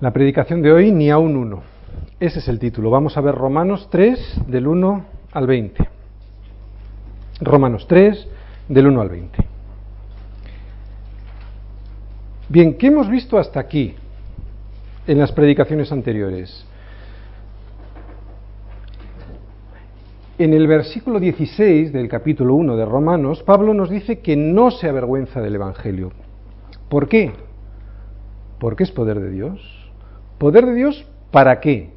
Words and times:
La 0.00 0.12
predicación 0.12 0.60
de 0.60 0.72
hoy, 0.72 0.90
ni 0.90 1.10
a 1.10 1.18
un 1.18 1.36
uno. 1.36 1.62
Ese 2.18 2.40
es 2.40 2.48
el 2.48 2.58
título. 2.58 2.90
Vamos 2.90 3.16
a 3.16 3.20
ver 3.20 3.34
Romanos 3.34 3.88
3, 3.90 4.42
del 4.48 4.66
1 4.66 5.04
al 5.32 5.46
20. 5.46 5.88
Romanos 7.40 7.86
3, 7.86 8.28
del 8.68 8.88
1 8.88 9.00
al 9.00 9.08
20. 9.08 9.44
Bien, 12.48 12.76
¿qué 12.76 12.88
hemos 12.88 13.08
visto 13.08 13.38
hasta 13.38 13.60
aquí 13.60 13.94
en 15.06 15.18
las 15.18 15.30
predicaciones 15.30 15.92
anteriores? 15.92 16.66
En 20.36 20.52
el 20.52 20.66
versículo 20.66 21.20
16 21.20 21.92
del 21.92 22.08
capítulo 22.08 22.56
1 22.56 22.76
de 22.76 22.84
Romanos, 22.84 23.44
Pablo 23.44 23.72
nos 23.72 23.90
dice 23.90 24.18
que 24.18 24.36
no 24.36 24.72
se 24.72 24.88
avergüenza 24.88 25.40
del 25.40 25.54
Evangelio. 25.54 26.10
¿Por 26.88 27.08
qué? 27.08 27.32
Porque 28.58 28.82
es 28.82 28.90
poder 28.90 29.20
de 29.20 29.30
Dios. 29.30 29.73
¿Poder 30.38 30.66
de 30.66 30.74
Dios 30.74 31.06
para 31.30 31.60
qué? 31.60 31.90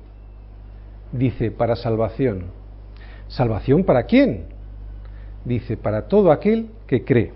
Dice, 1.12 1.52
para 1.52 1.76
salvación. 1.76 2.46
¿Salvación 3.28 3.84
para 3.84 4.04
quién? 4.04 4.46
Dice, 5.46 5.78
para 5.78 6.08
todo 6.08 6.32
aquel 6.32 6.68
que 6.88 7.04
cree. 7.04 7.34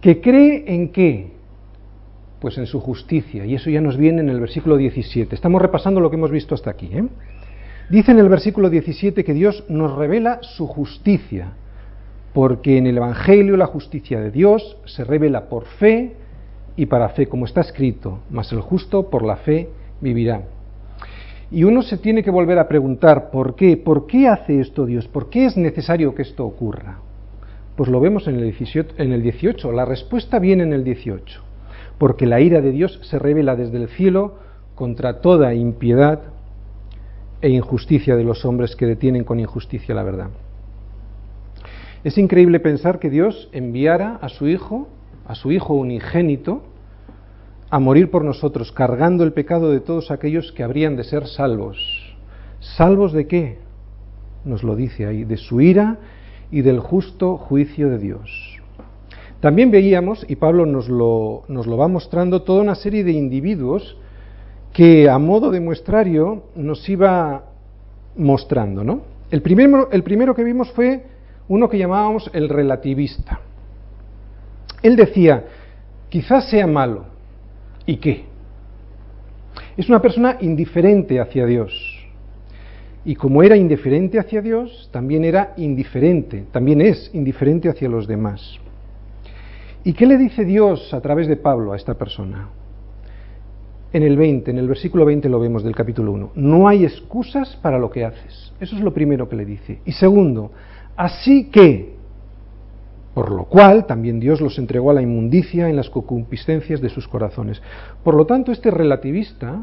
¿Que 0.00 0.20
cree 0.20 0.64
en 0.66 0.88
qué? 0.88 1.30
Pues 2.40 2.58
en 2.58 2.66
su 2.66 2.80
justicia. 2.80 3.46
Y 3.46 3.54
eso 3.54 3.70
ya 3.70 3.80
nos 3.80 3.96
viene 3.96 4.20
en 4.20 4.28
el 4.28 4.40
versículo 4.40 4.76
17. 4.76 5.34
Estamos 5.34 5.62
repasando 5.62 6.00
lo 6.00 6.10
que 6.10 6.16
hemos 6.16 6.30
visto 6.30 6.54
hasta 6.54 6.70
aquí. 6.70 6.90
¿eh? 6.92 7.04
Dice 7.88 8.12
en 8.12 8.18
el 8.18 8.28
versículo 8.28 8.68
17 8.68 9.22
que 9.22 9.34
Dios 9.34 9.64
nos 9.68 9.94
revela 9.96 10.38
su 10.42 10.66
justicia, 10.66 11.52
porque 12.32 12.78
en 12.78 12.86
el 12.86 12.96
Evangelio 12.96 13.56
la 13.56 13.66
justicia 13.66 14.20
de 14.20 14.30
Dios 14.30 14.76
se 14.86 15.04
revela 15.04 15.48
por 15.48 15.66
fe 15.66 16.16
y 16.76 16.86
para 16.86 17.10
fe, 17.10 17.26
como 17.26 17.44
está 17.44 17.60
escrito, 17.60 18.20
mas 18.30 18.52
el 18.52 18.60
justo 18.60 19.10
por 19.10 19.24
la 19.24 19.36
fe 19.36 19.68
vivirá. 20.00 20.42
Y 21.50 21.64
uno 21.64 21.82
se 21.82 21.98
tiene 21.98 22.22
que 22.22 22.30
volver 22.30 22.58
a 22.58 22.66
preguntar, 22.66 23.30
¿por 23.30 23.54
qué? 23.54 23.76
¿Por 23.76 24.06
qué 24.06 24.26
hace 24.26 24.60
esto 24.60 24.86
Dios? 24.86 25.06
¿Por 25.06 25.28
qué 25.28 25.44
es 25.44 25.56
necesario 25.56 26.14
que 26.14 26.22
esto 26.22 26.46
ocurra? 26.46 26.98
Pues 27.76 27.90
lo 27.90 28.00
vemos 28.00 28.26
en 28.26 28.36
el 28.36 28.44
18, 28.44 28.94
en 28.96 29.12
el 29.12 29.22
18. 29.22 29.70
la 29.72 29.84
respuesta 29.84 30.38
viene 30.38 30.62
en 30.62 30.72
el 30.72 30.82
18, 30.82 31.42
porque 31.98 32.26
la 32.26 32.40
ira 32.40 32.62
de 32.62 32.70
Dios 32.70 32.98
se 33.02 33.18
revela 33.18 33.54
desde 33.54 33.76
el 33.76 33.88
cielo 33.88 34.36
contra 34.74 35.20
toda 35.20 35.52
impiedad 35.52 36.20
e 37.42 37.50
injusticia 37.50 38.16
de 38.16 38.24
los 38.24 38.44
hombres 38.46 38.74
que 38.74 38.86
detienen 38.86 39.24
con 39.24 39.38
injusticia 39.38 39.94
la 39.94 40.04
verdad. 40.04 40.30
Es 42.04 42.16
increíble 42.18 42.60
pensar 42.60 42.98
que 42.98 43.10
Dios 43.10 43.48
enviara 43.52 44.16
a 44.22 44.28
su 44.28 44.48
Hijo, 44.48 44.88
a 45.26 45.34
su 45.34 45.52
Hijo 45.52 45.74
unigénito, 45.74 46.62
a 47.72 47.78
morir 47.78 48.10
por 48.10 48.22
nosotros, 48.22 48.70
cargando 48.70 49.24
el 49.24 49.32
pecado 49.32 49.70
de 49.70 49.80
todos 49.80 50.10
aquellos 50.10 50.52
que 50.52 50.62
habrían 50.62 50.94
de 50.94 51.04
ser 51.04 51.26
salvos. 51.26 51.78
¿Salvos 52.60 53.14
de 53.14 53.26
qué? 53.26 53.56
Nos 54.44 54.62
lo 54.62 54.76
dice 54.76 55.06
ahí, 55.06 55.24
de 55.24 55.38
su 55.38 55.58
ira 55.62 55.96
y 56.50 56.60
del 56.60 56.80
justo 56.80 57.38
juicio 57.38 57.88
de 57.88 57.96
Dios. 57.96 58.60
También 59.40 59.70
veíamos, 59.70 60.22
y 60.28 60.36
Pablo 60.36 60.66
nos 60.66 60.90
lo, 60.90 61.44
nos 61.48 61.66
lo 61.66 61.78
va 61.78 61.88
mostrando, 61.88 62.42
toda 62.42 62.60
una 62.60 62.74
serie 62.74 63.04
de 63.04 63.12
individuos 63.12 63.96
que 64.74 65.08
a 65.08 65.16
modo 65.16 65.50
de 65.50 65.60
muestrario 65.60 66.42
nos 66.54 66.86
iba 66.90 67.44
mostrando. 68.16 68.84
¿no? 68.84 69.00
El, 69.30 69.40
primero, 69.40 69.88
el 69.90 70.02
primero 70.02 70.34
que 70.34 70.44
vimos 70.44 70.70
fue 70.72 71.06
uno 71.48 71.70
que 71.70 71.78
llamábamos 71.78 72.30
el 72.34 72.50
relativista. 72.50 73.40
Él 74.82 74.94
decía, 74.94 75.46
quizás 76.10 76.50
sea 76.50 76.66
malo. 76.66 77.11
¿Y 77.86 77.96
qué? 77.96 78.24
Es 79.76 79.88
una 79.88 80.00
persona 80.00 80.38
indiferente 80.40 81.20
hacia 81.20 81.46
Dios. 81.46 81.72
Y 83.04 83.16
como 83.16 83.42
era 83.42 83.56
indiferente 83.56 84.18
hacia 84.18 84.40
Dios, 84.42 84.88
también 84.92 85.24
era 85.24 85.54
indiferente, 85.56 86.44
también 86.52 86.80
es 86.80 87.10
indiferente 87.12 87.68
hacia 87.68 87.88
los 87.88 88.06
demás. 88.06 88.58
¿Y 89.84 89.92
qué 89.94 90.06
le 90.06 90.16
dice 90.16 90.44
Dios 90.44 90.94
a 90.94 91.00
través 91.00 91.26
de 91.26 91.36
Pablo 91.36 91.72
a 91.72 91.76
esta 91.76 91.94
persona? 91.94 92.48
en 93.92 94.02
el 94.02 94.16
20, 94.16 94.50
en 94.50 94.58
el 94.58 94.68
versículo 94.68 95.04
20 95.04 95.28
lo 95.28 95.38
vemos 95.38 95.62
del 95.62 95.74
capítulo 95.74 96.12
1. 96.12 96.32
No 96.34 96.66
hay 96.66 96.84
excusas 96.84 97.56
para 97.56 97.78
lo 97.78 97.90
que 97.90 98.04
haces. 98.04 98.52
Eso 98.58 98.76
es 98.76 98.82
lo 98.82 98.94
primero 98.94 99.28
que 99.28 99.36
le 99.36 99.44
dice. 99.44 99.80
Y 99.84 99.92
segundo, 99.92 100.50
así 100.96 101.50
que, 101.50 101.91
por 103.14 103.30
lo 103.30 103.44
cual 103.44 103.86
también 103.86 104.20
Dios 104.20 104.40
los 104.40 104.58
entregó 104.58 104.90
a 104.90 104.94
la 104.94 105.02
inmundicia 105.02 105.68
en 105.68 105.76
las 105.76 105.90
concupiscencias 105.90 106.80
de 106.80 106.88
sus 106.88 107.06
corazones. 107.08 107.60
Por 108.02 108.14
lo 108.14 108.26
tanto, 108.26 108.52
este 108.52 108.70
relativista, 108.70 109.58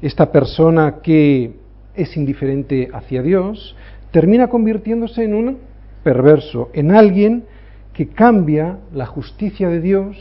esta 0.00 0.32
persona 0.32 0.96
que 1.02 1.52
es 1.94 2.16
indiferente 2.16 2.88
hacia 2.92 3.22
Dios, 3.22 3.76
termina 4.10 4.48
convirtiéndose 4.48 5.24
en 5.24 5.34
un 5.34 5.58
perverso, 6.02 6.70
en 6.72 6.92
alguien 6.92 7.44
que 7.92 8.08
cambia 8.08 8.78
la 8.92 9.06
justicia 9.06 9.68
de 9.68 9.80
Dios 9.80 10.16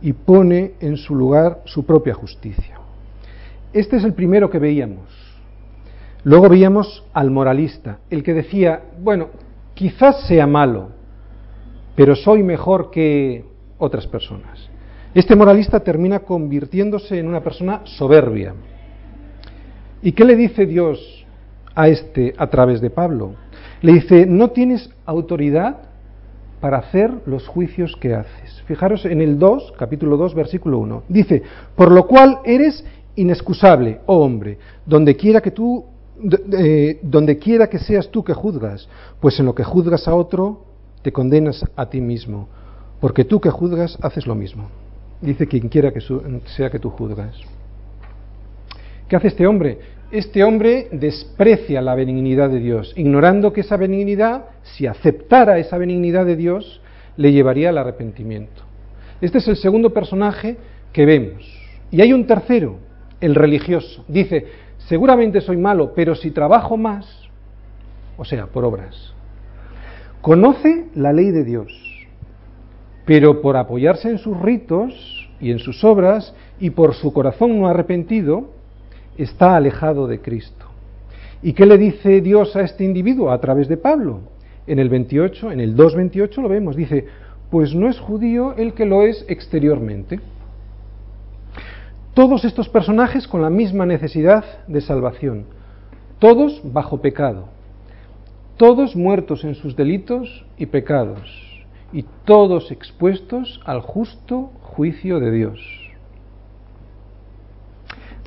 y 0.00 0.12
pone 0.12 0.72
en 0.80 0.96
su 0.96 1.14
lugar 1.14 1.62
su 1.64 1.84
propia 1.84 2.14
justicia. 2.14 2.78
Este 3.72 3.96
es 3.96 4.04
el 4.04 4.14
primero 4.14 4.50
que 4.50 4.58
veíamos. 4.58 5.08
Luego 6.22 6.48
veíamos 6.48 7.04
al 7.12 7.30
moralista, 7.30 7.98
el 8.08 8.22
que 8.22 8.32
decía, 8.32 8.82
bueno, 9.02 9.28
quizás 9.74 10.26
sea 10.26 10.46
malo, 10.46 10.90
pero 11.94 12.16
soy 12.16 12.42
mejor 12.42 12.90
que 12.90 13.44
otras 13.78 14.06
personas. 14.06 14.68
Este 15.14 15.36
moralista 15.36 15.80
termina 15.80 16.20
convirtiéndose 16.20 17.18
en 17.18 17.28
una 17.28 17.40
persona 17.40 17.82
soberbia. 17.84 18.54
¿Y 20.02 20.12
qué 20.12 20.24
le 20.24 20.36
dice 20.36 20.66
Dios 20.66 21.24
a 21.74 21.88
este 21.88 22.34
a 22.36 22.48
través 22.48 22.80
de 22.80 22.90
Pablo? 22.90 23.34
Le 23.80 23.92
dice, 23.92 24.26
no 24.26 24.50
tienes 24.50 24.90
autoridad 25.06 25.82
para 26.60 26.78
hacer 26.78 27.12
los 27.26 27.46
juicios 27.46 27.94
que 28.00 28.14
haces. 28.14 28.62
Fijaros 28.66 29.04
en 29.04 29.20
el 29.20 29.38
2, 29.38 29.74
capítulo 29.78 30.16
2, 30.16 30.34
versículo 30.34 30.78
1. 30.78 31.02
Dice, 31.08 31.42
por 31.76 31.92
lo 31.92 32.06
cual 32.06 32.38
eres 32.44 32.84
inexcusable, 33.16 34.00
oh 34.06 34.24
hombre, 34.24 34.58
donde 34.84 35.14
quiera 35.16 35.40
que 35.40 35.50
tú, 35.50 35.84
eh, 36.58 36.98
donde 37.02 37.38
quiera 37.38 37.68
que 37.68 37.78
seas 37.78 38.08
tú 38.10 38.24
que 38.24 38.32
juzgas, 38.32 38.88
pues 39.20 39.38
en 39.38 39.46
lo 39.46 39.54
que 39.54 39.62
juzgas 39.62 40.08
a 40.08 40.14
otro, 40.14 40.73
te 41.04 41.12
condenas 41.12 41.64
a 41.76 41.86
ti 41.90 42.00
mismo, 42.00 42.48
porque 42.98 43.24
tú 43.24 43.38
que 43.38 43.50
juzgas 43.50 43.98
haces 44.00 44.26
lo 44.26 44.34
mismo. 44.34 44.70
Dice 45.20 45.46
quien 45.46 45.68
quiera 45.68 45.92
que 45.92 46.00
sea 46.00 46.70
que 46.70 46.78
tú 46.78 46.88
juzgas. 46.88 47.36
¿Qué 49.06 49.14
hace 49.14 49.28
este 49.28 49.46
hombre? 49.46 49.78
este 50.10 50.44
hombre 50.44 50.88
desprecia 50.92 51.82
la 51.82 51.96
benignidad 51.96 52.48
de 52.48 52.60
Dios, 52.60 52.92
ignorando 52.94 53.52
que 53.52 53.62
esa 53.62 53.76
benignidad, 53.76 54.44
si 54.62 54.86
aceptara 54.86 55.58
esa 55.58 55.76
benignidad 55.76 56.24
de 56.24 56.36
Dios, 56.36 56.80
le 57.16 57.32
llevaría 57.32 57.70
al 57.70 57.78
arrepentimiento. 57.78 58.62
Este 59.20 59.38
es 59.38 59.48
el 59.48 59.56
segundo 59.56 59.92
personaje 59.92 60.56
que 60.92 61.04
vemos. 61.04 61.44
Y 61.90 62.00
hay 62.00 62.12
un 62.12 62.26
tercero, 62.28 62.76
el 63.20 63.34
religioso. 63.34 64.04
Dice, 64.06 64.46
seguramente 64.86 65.40
soy 65.40 65.56
malo, 65.56 65.92
pero 65.96 66.14
si 66.14 66.30
trabajo 66.30 66.76
más, 66.76 67.28
o 68.16 68.24
sea, 68.24 68.46
por 68.46 68.64
obras, 68.64 69.13
conoce 70.24 70.86
la 70.94 71.12
ley 71.12 71.30
de 71.32 71.44
Dios, 71.44 71.70
pero 73.04 73.42
por 73.42 73.58
apoyarse 73.58 74.08
en 74.08 74.16
sus 74.16 74.40
ritos 74.40 75.28
y 75.38 75.50
en 75.50 75.58
sus 75.58 75.84
obras 75.84 76.34
y 76.58 76.70
por 76.70 76.94
su 76.94 77.12
corazón 77.12 77.60
no 77.60 77.68
arrepentido, 77.68 78.48
está 79.18 79.54
alejado 79.54 80.06
de 80.06 80.22
Cristo. 80.22 80.64
¿Y 81.42 81.52
qué 81.52 81.66
le 81.66 81.76
dice 81.76 82.22
Dios 82.22 82.56
a 82.56 82.62
este 82.62 82.84
individuo 82.84 83.30
a 83.30 83.38
través 83.38 83.68
de 83.68 83.76
Pablo? 83.76 84.20
En 84.66 84.78
el 84.78 84.88
28, 84.88 85.52
en 85.52 85.60
el 85.60 85.76
2.28 85.76 86.40
lo 86.40 86.48
vemos, 86.48 86.74
dice, 86.74 87.04
pues 87.50 87.74
no 87.74 87.90
es 87.90 88.00
judío 88.00 88.54
el 88.56 88.72
que 88.72 88.86
lo 88.86 89.02
es 89.02 89.26
exteriormente. 89.28 90.20
Todos 92.14 92.46
estos 92.46 92.70
personajes 92.70 93.28
con 93.28 93.42
la 93.42 93.50
misma 93.50 93.84
necesidad 93.84 94.42
de 94.68 94.80
salvación, 94.80 95.44
todos 96.18 96.62
bajo 96.72 97.02
pecado, 97.02 97.48
todos 98.56 98.94
muertos 98.94 99.44
en 99.44 99.54
sus 99.54 99.74
delitos 99.74 100.44
y 100.56 100.66
pecados, 100.66 101.28
y 101.92 102.04
todos 102.24 102.70
expuestos 102.70 103.60
al 103.64 103.80
justo 103.80 104.52
juicio 104.62 105.18
de 105.18 105.30
Dios. 105.32 105.60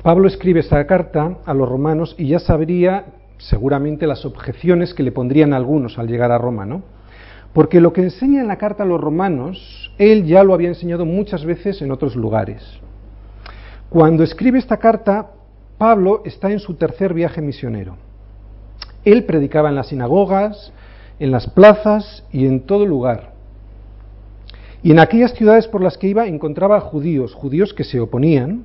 Pablo 0.02 0.28
escribe 0.28 0.60
esta 0.60 0.86
carta 0.86 1.38
a 1.44 1.54
los 1.54 1.68
romanos 1.68 2.14
y 2.18 2.28
ya 2.28 2.38
sabría 2.38 3.06
seguramente 3.38 4.06
las 4.06 4.24
objeciones 4.24 4.94
que 4.94 5.02
le 5.02 5.12
pondrían 5.12 5.52
algunos 5.52 5.98
al 5.98 6.08
llegar 6.08 6.30
a 6.30 6.38
Roma, 6.38 6.66
¿no? 6.66 6.82
Porque 7.52 7.80
lo 7.80 7.92
que 7.92 8.02
enseña 8.02 8.40
en 8.40 8.48
la 8.48 8.58
carta 8.58 8.82
a 8.82 8.86
los 8.86 9.00
romanos, 9.00 9.92
él 9.98 10.24
ya 10.24 10.44
lo 10.44 10.54
había 10.54 10.68
enseñado 10.68 11.04
muchas 11.04 11.44
veces 11.44 11.80
en 11.82 11.90
otros 11.90 12.14
lugares. 12.14 12.62
Cuando 13.88 14.22
escribe 14.22 14.58
esta 14.58 14.76
carta, 14.76 15.30
Pablo 15.78 16.22
está 16.24 16.50
en 16.50 16.58
su 16.58 16.74
tercer 16.74 17.14
viaje 17.14 17.40
misionero. 17.40 18.07
Él 19.04 19.24
predicaba 19.24 19.68
en 19.68 19.74
las 19.74 19.88
sinagogas, 19.88 20.72
en 21.18 21.30
las 21.30 21.48
plazas 21.48 22.24
y 22.32 22.46
en 22.46 22.60
todo 22.60 22.86
lugar. 22.86 23.32
Y 24.82 24.92
en 24.92 25.00
aquellas 25.00 25.34
ciudades 25.34 25.66
por 25.66 25.82
las 25.82 25.98
que 25.98 26.08
iba 26.08 26.26
encontraba 26.26 26.80
judíos, 26.80 27.34
judíos 27.34 27.74
que 27.74 27.84
se 27.84 28.00
oponían, 28.00 28.62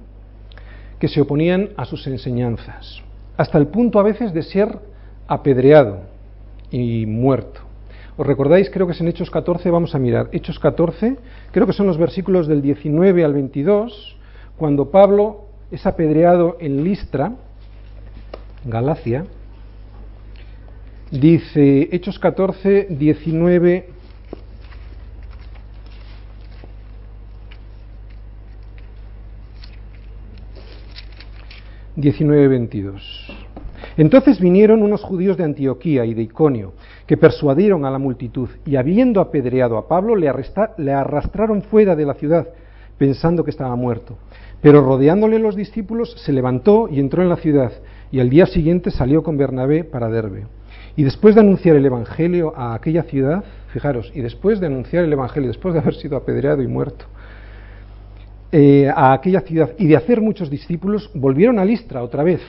que 0.99 1.07
se 1.07 1.21
oponían 1.21 1.69
a 1.75 1.85
sus 1.85 2.05
enseñanzas, 2.07 3.01
hasta 3.35 3.57
el 3.57 3.67
punto 3.67 3.99
a 3.99 4.03
veces 4.03 4.33
de 4.33 4.43
ser 4.43 4.79
apedreado 5.27 6.01
y 6.71 7.05
muerto. 7.05 7.61
¿Os 8.15 8.27
recordáis? 8.27 8.69
Creo 8.69 8.85
que 8.85 8.93
es 8.93 9.01
en 9.01 9.07
Hechos 9.07 9.31
14, 9.31 9.71
vamos 9.71 9.95
a 9.95 9.99
mirar. 9.99 10.29
Hechos 10.31 10.59
14, 10.59 11.17
creo 11.51 11.65
que 11.65 11.73
son 11.73 11.87
los 11.87 11.97
versículos 11.97 12.47
del 12.47 12.61
19 12.61 13.23
al 13.25 13.33
22, 13.33 14.17
cuando 14.55 14.91
Pablo 14.91 15.45
es 15.71 15.87
apedreado 15.87 16.57
en 16.59 16.83
Listra, 16.83 17.33
Galacia, 18.65 19.25
dice 21.13 21.89
Hechos 21.91 22.17
14, 22.17 22.87
19 22.89 23.85
19-22. 31.95 32.99
Entonces 33.97 34.39
vinieron 34.39 34.81
unos 34.81 35.03
judíos 35.03 35.37
de 35.37 35.43
Antioquía 35.43 36.03
y 36.05 36.15
de 36.15 36.23
Iconio, 36.23 36.73
que 37.05 37.17
persuadieron 37.17 37.85
a 37.85 37.91
la 37.91 37.99
multitud, 37.99 38.49
y 38.65 38.77
habiendo 38.77 39.21
apedreado 39.21 39.77
a 39.77 39.87
Pablo, 39.87 40.15
le, 40.15 40.31
le 40.77 40.91
arrastraron 40.91 41.61
fuera 41.61 41.95
de 41.95 42.05
la 42.05 42.15
ciudad, 42.15 42.47
pensando 42.97 43.43
que 43.43 43.51
estaba 43.51 43.75
muerto. 43.75 44.17
Pero 44.63 44.81
rodeándole 44.81 45.37
los 45.37 45.55
discípulos, 45.55 46.15
se 46.25 46.33
levantó 46.33 46.89
y 46.89 46.99
entró 46.99 47.21
en 47.21 47.29
la 47.29 47.35
ciudad, 47.35 47.71
y 48.11 48.19
al 48.19 48.31
día 48.31 48.47
siguiente 48.47 48.89
salió 48.89 49.21
con 49.21 49.37
Bernabé 49.37 49.83
para 49.83 50.09
Derbe. 50.09 50.47
Y 50.95 51.03
después 51.03 51.35
de 51.35 51.41
anunciar 51.41 51.75
el 51.75 51.85
Evangelio 51.85 52.53
a 52.55 52.75
aquella 52.75 53.03
ciudad, 53.03 53.43
fijaros, 53.71 54.11
y 54.13 54.21
después 54.21 54.59
de 54.59 54.67
anunciar 54.67 55.03
el 55.03 55.13
Evangelio, 55.13 55.47
después 55.47 55.73
de 55.73 55.79
haber 55.79 55.95
sido 55.95 56.15
apedreado 56.17 56.61
y 56.61 56.67
muerto, 56.67 57.05
eh, 58.51 58.87
a 58.93 59.13
aquella 59.13 59.41
ciudad 59.41 59.71
y 59.79 59.87
de 59.87 59.97
hacer 59.97 60.21
muchos 60.21 60.49
discípulos, 60.49 61.09
volvieron 61.15 61.57
a 61.57 61.65
Listra 61.65 62.03
otra 62.03 62.23
vez, 62.23 62.41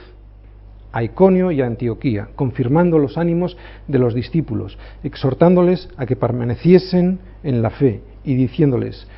a 0.93 1.03
Iconio 1.03 1.51
y 1.51 1.63
a 1.63 1.67
Antioquía, 1.67 2.29
confirmando 2.37 2.99
los 2.99 3.17
ánimos 3.17 3.57
de 3.89 3.99
los 3.99 4.15
discípulos, 4.15 4.77
exhortándoles 5.03 5.89
a 5.97 6.05
que 6.05 6.15
permaneciesen 6.15 7.19
en 7.43 7.63
la 7.63 7.71
fe 7.71 8.03
y 8.23 8.35
diciéndoles, 8.35 9.09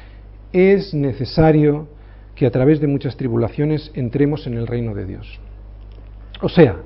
es 0.53 0.95
necesario 0.95 1.89
que 2.37 2.47
a 2.47 2.51
través 2.51 2.81
de 2.81 2.87
muchas 2.87 3.17
tribulaciones 3.17 3.91
entremos 3.95 4.47
en 4.47 4.55
el 4.55 4.67
reino 4.67 4.95
de 4.95 5.07
Dios. 5.07 5.41
O 6.41 6.49
sea, 6.49 6.77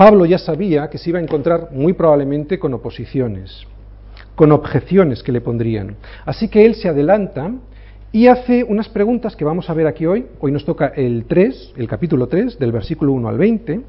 Pablo 0.00 0.24
ya 0.24 0.38
sabía 0.38 0.88
que 0.88 0.96
se 0.96 1.10
iba 1.10 1.18
a 1.18 1.22
encontrar 1.22 1.72
muy 1.72 1.92
probablemente 1.92 2.58
con 2.58 2.72
oposiciones, 2.72 3.66
con 4.34 4.50
objeciones 4.50 5.22
que 5.22 5.30
le 5.30 5.42
pondrían. 5.42 5.96
Así 6.24 6.48
que 6.48 6.64
él 6.64 6.74
se 6.74 6.88
adelanta 6.88 7.52
y 8.10 8.26
hace 8.26 8.64
unas 8.64 8.88
preguntas 8.88 9.36
que 9.36 9.44
vamos 9.44 9.68
a 9.68 9.74
ver 9.74 9.86
aquí 9.86 10.06
hoy. 10.06 10.24
Hoy 10.40 10.52
nos 10.52 10.64
toca 10.64 10.86
el 10.86 11.26
3, 11.26 11.74
el 11.76 11.86
capítulo 11.86 12.28
3, 12.28 12.58
del 12.58 12.72
versículo 12.72 13.12
1 13.12 13.28
al 13.28 13.36
20. 13.36 13.80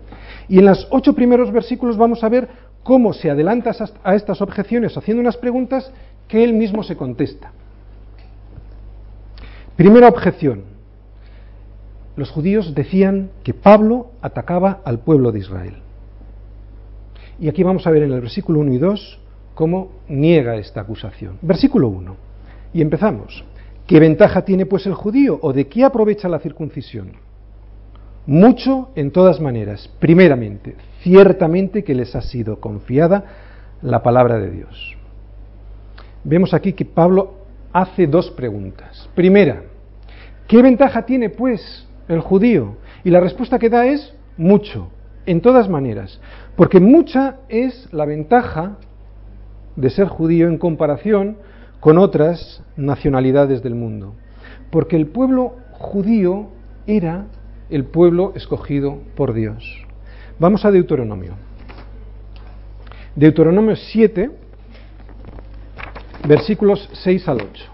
Y 0.50 0.60
en 0.60 0.66
los 0.66 0.86
ocho 0.92 1.16
primeros 1.16 1.50
versículos 1.50 1.96
vamos 1.96 2.26
a 2.26 2.28
ver 2.28 2.50
cómo 2.84 3.14
se 3.14 3.32
adelanta 3.32 3.72
a 4.04 4.14
estas 4.14 4.42
objeciones 4.42 4.98
haciendo 4.98 5.22
unas 5.22 5.38
preguntas 5.38 5.94
que 6.28 6.44
él 6.44 6.54
mismo 6.54 6.84
se 6.84 6.98
contesta. 6.98 7.54
Primera 9.78 10.10
objeción. 10.10 10.64
Los 12.18 12.32
judíos 12.32 12.76
decían 12.76 13.30
que 13.46 13.54
Pablo 13.54 14.12
atacaba 14.22 14.82
al 14.84 15.00
pueblo 15.00 15.32
de 15.32 15.40
Israel. 15.40 15.76
Y 17.42 17.50
aquí 17.50 17.64
vamos 17.64 17.88
a 17.88 17.92
ver 17.92 18.04
en 18.04 18.12
el 18.12 18.22
versículo 18.22 18.60
1 18.60 18.74
y 18.74 18.78
2 18.78 19.20
cómo 19.56 19.94
niega 20.08 20.58
esta 20.58 20.82
acusación. 20.82 21.40
Versículo 21.42 21.88
1. 21.88 22.16
Y 22.72 22.82
empezamos. 22.82 23.44
¿Qué 23.88 24.00
ventaja 24.00 24.46
tiene 24.46 24.68
pues 24.68 24.86
el 24.86 24.94
judío 24.94 25.40
o 25.42 25.52
de 25.52 25.68
qué 25.68 25.84
aprovecha 25.84 26.30
la 26.30 26.38
circuncisión? 26.38 27.14
Mucho 28.28 28.92
en 28.96 29.10
todas 29.10 29.42
maneras. 29.42 29.90
Primeramente, 30.00 30.76
ciertamente 31.02 31.84
que 31.84 31.96
les 31.96 32.16
ha 32.16 32.22
sido 32.22 32.60
confiada 32.60 33.26
la 33.82 34.04
palabra 34.04 34.38
de 34.38 34.52
Dios. 34.52 34.96
Vemos 36.24 36.54
aquí 36.54 36.74
que 36.74 36.86
Pablo 36.86 37.34
hace 37.74 38.06
dos 38.06 38.30
preguntas. 38.30 39.10
Primera, 39.16 39.64
¿qué 40.48 40.62
ventaja 40.62 41.08
tiene 41.08 41.30
pues 41.32 41.88
el 42.08 42.20
judío? 42.20 42.78
Y 43.04 43.10
la 43.10 43.20
respuesta 43.20 43.58
que 43.58 43.70
da 43.72 43.88
es 43.88 44.14
mucho, 44.38 44.90
en 45.26 45.42
todas 45.42 45.68
maneras. 45.68 46.20
Porque 46.56 46.80
mucha 46.80 47.38
es 47.50 47.92
la 47.92 48.06
ventaja 48.06 48.78
de 49.76 49.90
ser 49.90 50.08
judío 50.08 50.48
en 50.48 50.58
comparación 50.58 51.38
con 51.80 51.98
otras 51.98 52.64
nacionalidades 52.76 53.64
del 53.64 53.76
mundo, 53.76 54.14
porque 54.70 54.96
el 54.96 55.08
pueblo 55.08 55.56
judío 55.72 56.50
era 56.86 57.26
el 57.70 57.86
pueblo 57.86 58.34
escogido 58.36 59.00
por 59.16 59.34
Dios. 59.34 59.64
Vamos 60.40 60.66
a 60.66 60.72
Deuteronomio. 60.72 61.34
Deuteronomio 63.16 63.76
7, 63.76 64.32
versículos 66.28 66.90
6 66.94 67.28
al 67.28 67.42
8. 67.42 67.71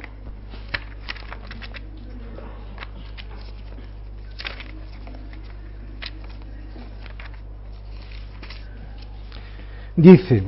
Dice, 9.98 10.44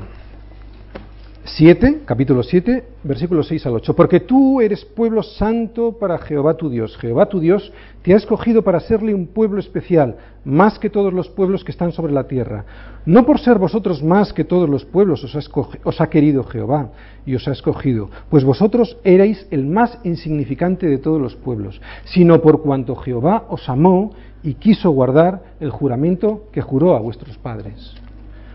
7, 1.43 2.01
capítulo 2.05 2.43
7, 2.43 2.83
versículos 3.03 3.47
6 3.47 3.65
al 3.65 3.73
8. 3.77 3.95
Porque 3.95 4.19
tú 4.19 4.61
eres 4.61 4.85
pueblo 4.85 5.23
santo 5.23 5.93
para 5.93 6.19
Jehová 6.19 6.53
tu 6.53 6.69
Dios. 6.69 6.95
Jehová 6.97 7.25
tu 7.25 7.39
Dios 7.39 7.73
te 8.03 8.13
ha 8.13 8.17
escogido 8.17 8.61
para 8.61 8.79
serle 8.79 9.11
un 9.11 9.25
pueblo 9.25 9.59
especial, 9.59 10.17
más 10.45 10.77
que 10.77 10.91
todos 10.91 11.11
los 11.11 11.29
pueblos 11.29 11.63
que 11.63 11.71
están 11.71 11.91
sobre 11.91 12.13
la 12.13 12.27
tierra. 12.27 12.63
No 13.07 13.25
por 13.25 13.39
ser 13.39 13.57
vosotros 13.57 14.03
más 14.03 14.33
que 14.33 14.43
todos 14.43 14.69
los 14.69 14.85
pueblos 14.85 15.23
os 15.23 15.35
ha, 15.35 15.39
os 15.83 15.99
ha 15.99 16.09
querido 16.11 16.43
Jehová 16.43 16.91
y 17.25 17.33
os 17.33 17.47
ha 17.47 17.51
escogido, 17.51 18.11
pues 18.29 18.43
vosotros 18.43 18.97
erais 19.03 19.47
el 19.49 19.65
más 19.65 19.97
insignificante 20.03 20.85
de 20.85 20.99
todos 20.99 21.19
los 21.19 21.35
pueblos, 21.35 21.81
sino 22.03 22.39
por 22.39 22.61
cuanto 22.61 22.95
Jehová 22.95 23.45
os 23.49 23.67
amó 23.67 24.11
y 24.43 24.53
quiso 24.53 24.91
guardar 24.91 25.41
el 25.59 25.71
juramento 25.71 26.43
que 26.51 26.61
juró 26.61 26.95
a 26.95 26.99
vuestros 26.99 27.35
padres. 27.39 27.95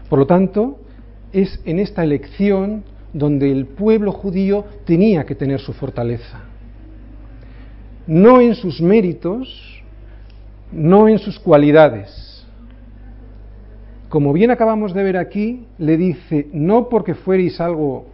Por 0.09 0.21
lo 0.21 0.27
tanto, 0.27 0.79
es 1.35 1.61
en 1.67 1.81
esta 1.81 2.03
elección 2.03 2.85
donde 3.13 3.51
el 3.51 3.67
pueblo 3.67 4.13
judío 4.13 4.65
tenía 4.87 5.25
que 5.25 5.35
tener 5.35 5.61
su 5.61 5.73
fortaleza. 5.73 6.41
No 8.07 8.41
en 8.41 8.55
sus 8.55 8.81
méritos, 8.81 9.83
no 10.73 11.09
en 11.09 11.19
sus 11.19 11.39
cualidades. 11.39 12.47
Como 14.09 14.33
bien 14.33 14.51
acabamos 14.51 14.95
de 14.95 15.03
ver 15.03 15.17
aquí, 15.17 15.67
le 15.79 15.97
dice, 15.97 16.49
no 16.53 16.89
porque 16.89 17.15
fuerais 17.15 17.61
algo 17.61 18.07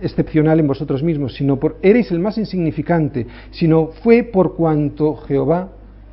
excepcional 0.00 0.60
en 0.60 0.66
vosotros 0.66 1.02
mismos, 1.02 1.34
sino 1.34 1.58
por 1.58 1.78
erais 1.82 2.10
el 2.10 2.18
más 2.18 2.38
insignificante, 2.38 3.26
sino 3.50 3.88
fue 4.02 4.22
por 4.22 4.56
cuanto 4.56 5.16
Jehová 5.16 5.70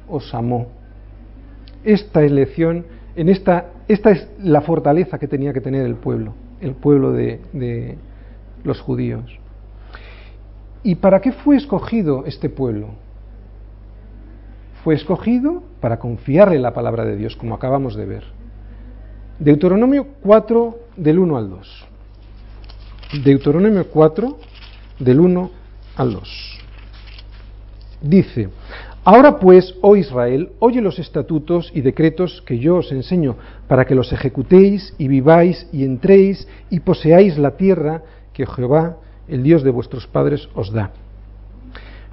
os 0.10 0.34
amó. 0.34 0.68
Esta 1.84 2.24
elección, 2.24 2.86
en 3.18 3.30
esta, 3.30 3.66
esta 3.88 4.12
es 4.12 4.30
la 4.40 4.62
fortaleza 4.62 5.20
que 5.20 5.28
tenía 5.28 5.52
que 5.52 5.62
tener 5.62 5.86
el 5.86 5.96
pueblo 5.96 6.34
el 6.62 6.74
pueblo 6.74 7.12
de, 7.12 7.98
los 8.64 8.82
judíos. 8.82 9.40
¿Y 10.84 10.96
para 10.96 11.22
qué 11.22 11.32
fue 11.32 11.56
escogido 11.56 12.26
este 12.26 12.50
pueblo? 12.50 12.90
Fue 14.84 14.96
escogido 14.96 15.64
para 15.80 16.00
confiarle 16.00 16.60
la 16.60 16.74
palabra 16.74 17.06
de 17.06 17.16
Dios, 17.16 17.36
como 17.36 17.56
acabamos 17.56 17.96
de 17.96 18.06
ver. 18.06 18.24
Deuteronomio 19.40 20.08
4, 20.22 20.80
del 20.96 21.20
1 21.20 21.38
al 21.38 21.50
2. 21.50 21.88
Deuteronomio 23.24 23.88
4, 23.90 24.38
del 25.00 25.20
1 25.20 25.52
al 25.96 26.14
2. 26.14 26.60
Dice, 28.02 28.50
Ahora 29.10 29.40
pues, 29.40 29.74
oh 29.80 29.96
Israel, 29.96 30.50
oye 30.60 30.82
los 30.82 31.00
estatutos 31.00 31.72
y 31.74 31.80
decretos 31.80 32.44
que 32.46 32.60
yo 32.60 32.76
os 32.76 32.92
enseño, 32.92 33.38
para 33.70 33.86
que 33.86 33.96
los 33.96 34.12
ejecutéis 34.12 34.94
y 34.98 35.08
viváis 35.08 35.66
y 35.72 35.86
entréis 35.86 36.46
y 36.70 36.82
poseáis 36.82 37.38
la 37.38 37.56
tierra 37.56 38.04
que 38.34 38.46
Jehová, 38.46 38.98
el 39.30 39.44
Dios 39.44 39.64
de 39.64 39.72
vuestros 39.72 40.08
padres, 40.08 40.50
os 40.56 40.74
da. 40.74 40.92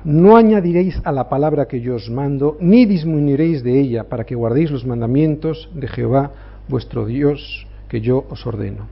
No 0.05 0.37
añadiréis 0.37 1.01
a 1.03 1.11
la 1.11 1.29
palabra 1.29 1.67
que 1.67 1.81
yo 1.81 1.97
os 1.97 2.09
mando, 2.09 2.59
ni 2.61 2.87
disminuiréis 2.87 3.65
de 3.65 3.81
ella, 3.81 4.05
para 4.05 4.23
que 4.23 4.37
guardéis 4.37 4.71
los 4.71 4.87
mandamientos 4.87 5.69
de 5.75 5.89
Jehová, 5.89 6.31
vuestro 6.69 7.07
Dios, 7.07 7.67
que 7.89 8.03
yo 8.03 8.25
os 8.31 8.47
ordeno. 8.47 8.87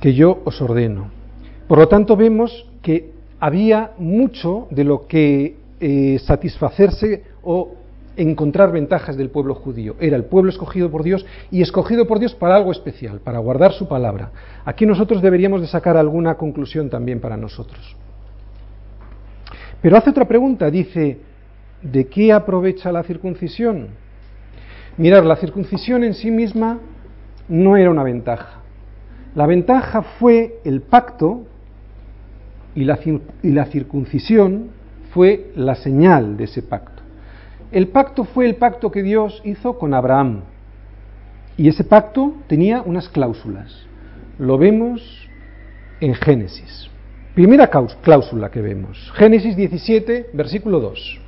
Que 0.00 0.12
yo 0.12 0.40
os 0.44 0.60
ordeno. 0.60 1.06
Por 1.68 1.78
lo 1.78 1.86
tanto, 1.86 2.16
vemos 2.16 2.66
que 2.82 3.19
había 3.40 3.92
mucho 3.98 4.68
de 4.70 4.84
lo 4.84 5.06
que 5.06 5.56
eh, 5.80 6.20
satisfacerse 6.24 7.24
o 7.42 7.74
encontrar 8.16 8.70
ventajas 8.70 9.16
del 9.16 9.30
pueblo 9.30 9.54
judío. 9.54 9.96
Era 9.98 10.16
el 10.16 10.24
pueblo 10.24 10.50
escogido 10.50 10.90
por 10.90 11.02
Dios 11.02 11.24
y 11.50 11.62
escogido 11.62 12.06
por 12.06 12.18
Dios 12.18 12.34
para 12.34 12.54
algo 12.54 12.70
especial, 12.70 13.20
para 13.20 13.38
guardar 13.38 13.72
su 13.72 13.88
palabra. 13.88 14.30
Aquí 14.64 14.84
nosotros 14.84 15.22
deberíamos 15.22 15.62
de 15.62 15.66
sacar 15.66 15.96
alguna 15.96 16.34
conclusión 16.34 16.90
también 16.90 17.20
para 17.20 17.38
nosotros. 17.38 17.96
Pero 19.80 19.96
hace 19.96 20.10
otra 20.10 20.28
pregunta, 20.28 20.70
dice, 20.70 21.18
¿de 21.80 22.06
qué 22.08 22.32
aprovecha 22.32 22.92
la 22.92 23.02
circuncisión? 23.02 23.88
Mirar, 24.98 25.24
la 25.24 25.36
circuncisión 25.36 26.04
en 26.04 26.12
sí 26.12 26.30
misma 26.30 26.78
no 27.48 27.78
era 27.78 27.90
una 27.90 28.02
ventaja. 28.02 28.60
La 29.34 29.46
ventaja 29.46 30.02
fue 30.02 30.60
el 30.64 30.82
pacto 30.82 31.46
y 32.74 32.84
la, 32.84 32.98
y 33.42 33.50
la 33.50 33.66
circuncisión 33.66 34.68
fue 35.12 35.52
la 35.56 35.74
señal 35.74 36.36
de 36.36 36.44
ese 36.44 36.62
pacto. 36.62 37.02
El 37.72 37.88
pacto 37.88 38.24
fue 38.24 38.46
el 38.46 38.56
pacto 38.56 38.90
que 38.90 39.02
Dios 39.02 39.40
hizo 39.44 39.78
con 39.78 39.94
Abraham. 39.94 40.42
Y 41.56 41.68
ese 41.68 41.84
pacto 41.84 42.34
tenía 42.48 42.82
unas 42.82 43.08
cláusulas. 43.08 43.86
Lo 44.38 44.58
vemos 44.58 45.28
en 46.00 46.14
Génesis. 46.14 46.88
Primera 47.34 47.70
cláusula 48.02 48.50
que 48.50 48.60
vemos. 48.60 49.12
Génesis 49.14 49.54
17, 49.56 50.30
versículo 50.32 50.80
2. 50.80 51.19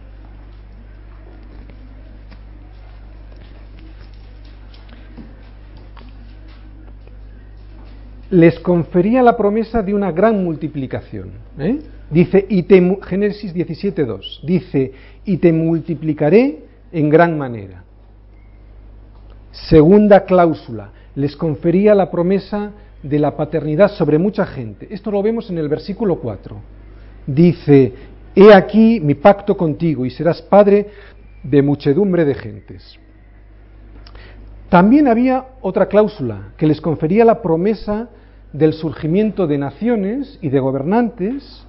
Les 8.33 8.59
confería 8.61 9.23
la 9.23 9.37
promesa 9.37 9.83
de 9.83 9.93
una 9.93 10.11
gran 10.11 10.43
multiplicación. 10.43 11.33
¿eh? 11.59 11.81
Dice, 12.11 12.47
y 12.49 12.63
te, 12.63 12.99
Génesis 13.03 13.55
17.2, 13.55 14.41
dice, 14.43 14.93
y 15.27 15.37
te 15.37 15.53
multiplicaré 15.53 16.65
en 16.91 17.11
gran 17.11 17.37
manera. 17.37 17.85
Segunda 19.51 20.25
cláusula, 20.25 20.93
les 21.15 21.37
confería 21.37 21.95
la 21.95 22.11
promesa 22.11 22.73
de 23.03 23.19
la 23.19 23.37
paternidad 23.37 23.91
sobre 23.91 24.19
mucha 24.19 24.47
gente. 24.47 24.89
Esto 24.91 25.11
lo 25.11 25.23
vemos 25.23 25.51
en 25.51 25.59
el 25.59 25.69
versículo 25.69 26.17
4. 26.17 26.57
Dice, 27.27 27.93
he 28.35 28.55
aquí 28.55 28.99
mi 28.99 29.15
pacto 29.15 29.59
contigo 29.59 30.07
y 30.07 30.11
serás 30.11 30.41
padre 30.41 30.87
de 31.43 31.61
muchedumbre 31.61 32.25
de 32.25 32.35
gentes. 32.35 32.99
También 34.71 35.07
había 35.07 35.49
otra 35.61 35.85
cláusula 35.85 36.55
que 36.57 36.67
les 36.67 36.81
confería 36.81 37.27
la 37.27 37.43
promesa 37.43 38.09
del 38.53 38.73
surgimiento 38.73 39.47
de 39.47 39.59
naciones 39.59 40.39
y 40.43 40.49
de 40.49 40.61
gobernantes 40.61 41.67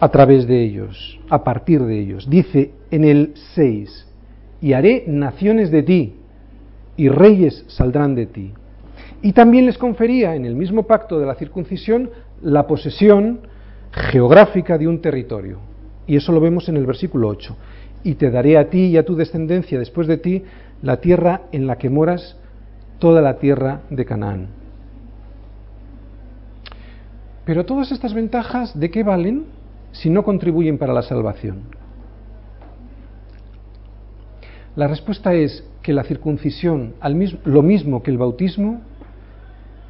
a 0.00 0.08
través 0.08 0.46
de 0.46 0.62
ellos, 0.62 1.20
a 1.28 1.44
partir 1.44 1.82
de 1.82 2.00
ellos. 2.00 2.28
Dice 2.28 2.72
en 2.90 3.04
el 3.04 3.32
6, 3.54 4.06
y 4.62 4.72
haré 4.72 5.04
naciones 5.06 5.70
de 5.70 5.82
ti, 5.82 6.14
y 6.96 7.08
reyes 7.08 7.64
saldrán 7.68 8.14
de 8.14 8.26
ti. 8.26 8.52
Y 9.22 9.32
también 9.32 9.66
les 9.66 9.78
confería 9.78 10.34
en 10.34 10.46
el 10.46 10.54
mismo 10.54 10.86
pacto 10.86 11.18
de 11.20 11.26
la 11.26 11.34
circuncisión 11.34 12.10
la 12.42 12.66
posesión 12.66 13.40
geográfica 13.92 14.78
de 14.78 14.88
un 14.88 15.00
territorio. 15.00 15.58
Y 16.06 16.16
eso 16.16 16.32
lo 16.32 16.40
vemos 16.40 16.68
en 16.68 16.76
el 16.76 16.86
versículo 16.86 17.28
8. 17.28 17.56
Y 18.02 18.14
te 18.14 18.30
daré 18.30 18.56
a 18.56 18.70
ti 18.70 18.86
y 18.86 18.96
a 18.96 19.04
tu 19.04 19.14
descendencia 19.14 19.78
después 19.78 20.06
de 20.06 20.16
ti 20.16 20.42
la 20.82 20.98
tierra 20.98 21.42
en 21.52 21.66
la 21.66 21.76
que 21.76 21.90
moras, 21.90 22.36
toda 22.98 23.20
la 23.20 23.38
tierra 23.38 23.82
de 23.90 24.04
Canaán. 24.06 24.59
Pero 27.44 27.64
todas 27.64 27.90
estas 27.92 28.14
ventajas, 28.14 28.78
¿de 28.78 28.90
qué 28.90 29.02
valen 29.02 29.46
si 29.92 30.10
no 30.10 30.22
contribuyen 30.22 30.78
para 30.78 30.92
la 30.92 31.02
salvación? 31.02 31.62
La 34.76 34.86
respuesta 34.86 35.34
es 35.34 35.64
que 35.82 35.92
la 35.92 36.04
circuncisión, 36.04 36.94
lo 37.44 37.62
mismo 37.62 38.02
que 38.02 38.10
el 38.10 38.18
bautismo, 38.18 38.80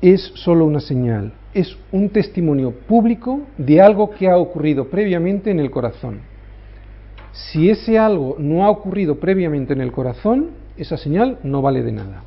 es 0.00 0.32
solo 0.34 0.64
una 0.64 0.80
señal, 0.80 1.32
es 1.52 1.76
un 1.92 2.08
testimonio 2.08 2.72
público 2.72 3.42
de 3.58 3.80
algo 3.82 4.10
que 4.10 4.28
ha 4.28 4.38
ocurrido 4.38 4.88
previamente 4.88 5.50
en 5.50 5.60
el 5.60 5.70
corazón. 5.70 6.20
Si 7.32 7.68
ese 7.68 7.98
algo 7.98 8.36
no 8.38 8.64
ha 8.64 8.70
ocurrido 8.70 9.20
previamente 9.20 9.72
en 9.72 9.80
el 9.80 9.92
corazón, 9.92 10.50
esa 10.76 10.96
señal 10.96 11.38
no 11.42 11.60
vale 11.60 11.82
de 11.82 11.92
nada. 11.92 12.24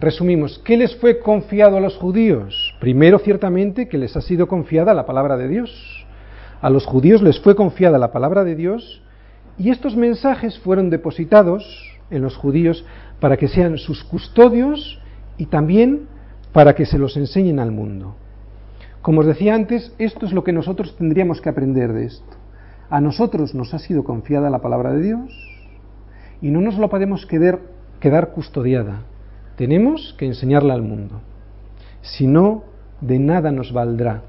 Resumimos, 0.00 0.60
¿qué 0.60 0.76
les 0.76 0.94
fue 0.94 1.18
confiado 1.18 1.76
a 1.76 1.80
los 1.80 1.96
judíos? 1.96 2.72
Primero, 2.78 3.18
ciertamente, 3.18 3.88
que 3.88 3.98
les 3.98 4.16
ha 4.16 4.20
sido 4.20 4.46
confiada 4.46 4.94
la 4.94 5.06
palabra 5.06 5.36
de 5.36 5.48
Dios. 5.48 6.06
A 6.60 6.70
los 6.70 6.86
judíos 6.86 7.20
les 7.20 7.40
fue 7.40 7.56
confiada 7.56 7.98
la 7.98 8.12
palabra 8.12 8.44
de 8.44 8.54
Dios 8.54 9.02
y 9.58 9.70
estos 9.70 9.96
mensajes 9.96 10.56
fueron 10.60 10.88
depositados 10.88 11.64
en 12.10 12.22
los 12.22 12.36
judíos 12.36 12.84
para 13.18 13.36
que 13.36 13.48
sean 13.48 13.76
sus 13.76 14.04
custodios 14.04 15.00
y 15.36 15.46
también 15.46 16.06
para 16.52 16.76
que 16.76 16.86
se 16.86 16.98
los 16.98 17.16
enseñen 17.16 17.58
al 17.58 17.72
mundo. 17.72 18.14
Como 19.02 19.22
os 19.22 19.26
decía 19.26 19.56
antes, 19.56 19.92
esto 19.98 20.26
es 20.26 20.32
lo 20.32 20.44
que 20.44 20.52
nosotros 20.52 20.96
tendríamos 20.96 21.40
que 21.40 21.48
aprender 21.48 21.92
de 21.92 22.04
esto. 22.04 22.36
A 22.88 23.00
nosotros 23.00 23.52
nos 23.52 23.74
ha 23.74 23.80
sido 23.80 24.04
confiada 24.04 24.48
la 24.48 24.60
palabra 24.60 24.92
de 24.92 25.02
Dios 25.02 25.32
y 26.40 26.52
no 26.52 26.60
nos 26.60 26.78
lo 26.78 26.88
podemos 26.88 27.26
quedar, 27.26 27.58
quedar 27.98 28.30
custodiada 28.30 29.02
tenemos 29.58 30.14
que 30.16 30.24
enseñarla 30.24 30.72
al 30.72 30.82
mundo. 30.82 31.20
Si 32.00 32.28
no, 32.28 32.62
de 33.00 33.18
nada 33.18 33.50
nos 33.50 33.72
valdrá. 33.72 34.22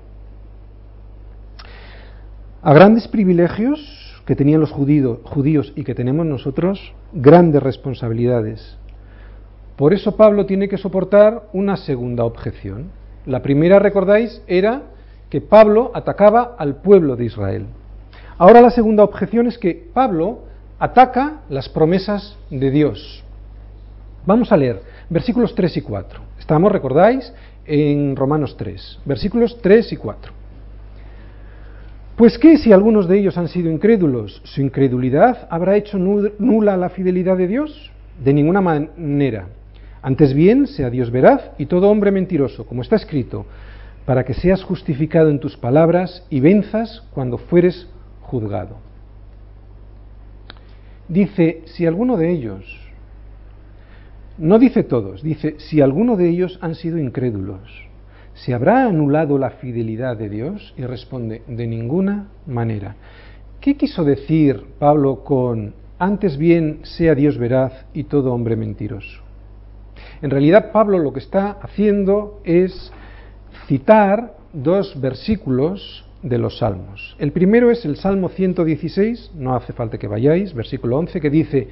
A 2.63 2.73
grandes 2.73 3.07
privilegios 3.07 3.79
que 4.25 4.35
tenían 4.35 4.59
los 4.59 4.71
judíos 4.71 5.71
y 5.75 5.83
que 5.83 5.93
tenemos 5.93 6.25
nosotros, 6.25 6.93
grandes 7.13 7.61
responsabilidades. 7.61 8.75
Por 9.75 9.93
eso 9.93 10.17
Pablo 10.17 10.47
tiene 10.47 10.67
que 10.67 10.79
soportar 10.79 11.43
una 11.53 11.77
segunda 11.77 12.25
objeción. 12.25 12.89
La 13.27 13.43
primera, 13.43 13.77
recordáis, 13.77 14.41
era 14.47 14.81
que 15.29 15.41
Pablo 15.41 15.91
atacaba 15.93 16.55
al 16.57 16.77
pueblo 16.77 17.15
de 17.15 17.25
Israel. 17.25 17.67
Ahora 18.39 18.61
la 18.61 18.71
segunda 18.71 19.03
objeción 19.03 19.45
es 19.45 19.59
que 19.59 19.89
Pablo 19.93 20.39
ataca 20.79 21.41
las 21.49 21.69
promesas 21.69 22.35
de 22.49 22.71
Dios. 22.71 23.23
Vamos 24.25 24.51
a 24.51 24.57
leer 24.57 24.81
versículos 25.09 25.55
3 25.55 25.77
y 25.77 25.81
4. 25.81 26.19
Estamos, 26.39 26.71
recordáis, 26.71 27.33
en 27.65 28.15
Romanos 28.15 28.57
3, 28.57 28.99
versículos 29.05 29.57
3 29.61 29.93
y 29.93 29.95
4. 29.95 30.33
Pues 32.15 32.37
qué 32.37 32.57
si 32.57 32.73
algunos 32.73 33.07
de 33.07 33.17
ellos 33.17 33.37
han 33.37 33.47
sido 33.47 33.71
incrédulos, 33.71 34.41
su 34.43 34.61
incredulidad 34.61 35.47
habrá 35.49 35.77
hecho 35.77 35.97
nula 35.97 36.75
la 36.75 36.89
fidelidad 36.89 37.37
de 37.37 37.47
Dios? 37.47 37.91
De 38.21 38.33
ninguna 38.33 38.59
manera. 38.59 39.47
Antes 40.01 40.33
bien, 40.33 40.67
sea 40.67 40.89
Dios 40.89 41.11
veraz 41.11 41.51
y 41.57 41.65
todo 41.65 41.89
hombre 41.89 42.11
mentiroso, 42.11 42.65
como 42.65 42.81
está 42.81 42.97
escrito, 42.97 43.45
para 44.05 44.25
que 44.25 44.33
seas 44.33 44.63
justificado 44.63 45.29
en 45.29 45.39
tus 45.39 45.55
palabras 45.55 46.25
y 46.29 46.39
venzas 46.39 47.03
cuando 47.13 47.37
fueres 47.37 47.87
juzgado. 48.21 48.77
Dice, 51.07 51.61
si 51.65 51.85
alguno 51.85 52.17
de 52.17 52.31
ellos 52.31 52.88
no 54.39 54.57
dice 54.57 54.83
todos, 54.83 55.21
dice 55.21 55.55
si 55.59 55.81
alguno 55.81 56.15
de 56.15 56.29
ellos 56.29 56.57
han 56.61 56.75
sido 56.75 56.97
incrédulos. 56.97 57.61
¿Se 58.33 58.53
habrá 58.53 58.85
anulado 58.85 59.37
la 59.37 59.51
fidelidad 59.51 60.15
de 60.17 60.29
Dios? 60.29 60.73
Y 60.77 60.83
responde, 60.83 61.41
de 61.47 61.67
ninguna 61.67 62.29
manera. 62.47 62.95
¿Qué 63.59 63.75
quiso 63.75 64.05
decir 64.05 64.63
Pablo 64.79 65.25
con 65.25 65.73
antes 65.97 66.37
bien 66.37 66.79
sea 66.83 67.15
Dios 67.15 67.37
veraz 67.37 67.85
y 67.93 68.05
todo 68.05 68.33
hombre 68.33 68.55
mentiroso? 68.55 69.21
En 70.21 70.29
realidad 70.29 70.71
Pablo 70.71 70.99
lo 70.99 71.11
que 71.11 71.19
está 71.19 71.57
haciendo 71.61 72.39
es 72.45 72.93
citar 73.67 74.35
dos 74.53 74.99
versículos 74.99 76.05
de 76.21 76.37
los 76.37 76.59
salmos. 76.59 77.15
El 77.19 77.31
primero 77.31 77.71
es 77.71 77.85
el 77.85 77.97
Salmo 77.97 78.29
116, 78.29 79.31
no 79.35 79.55
hace 79.55 79.73
falta 79.73 79.97
que 79.97 80.07
vayáis, 80.07 80.53
versículo 80.53 80.97
11, 80.97 81.21
que 81.21 81.29
dice, 81.29 81.67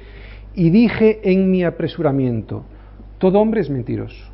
y 0.58 0.70
dije 0.70 1.20
en 1.22 1.52
mi 1.52 1.62
apresuramiento, 1.62 2.64
todo 3.18 3.38
hombre 3.38 3.60
es 3.60 3.70
mentiroso. 3.70 4.24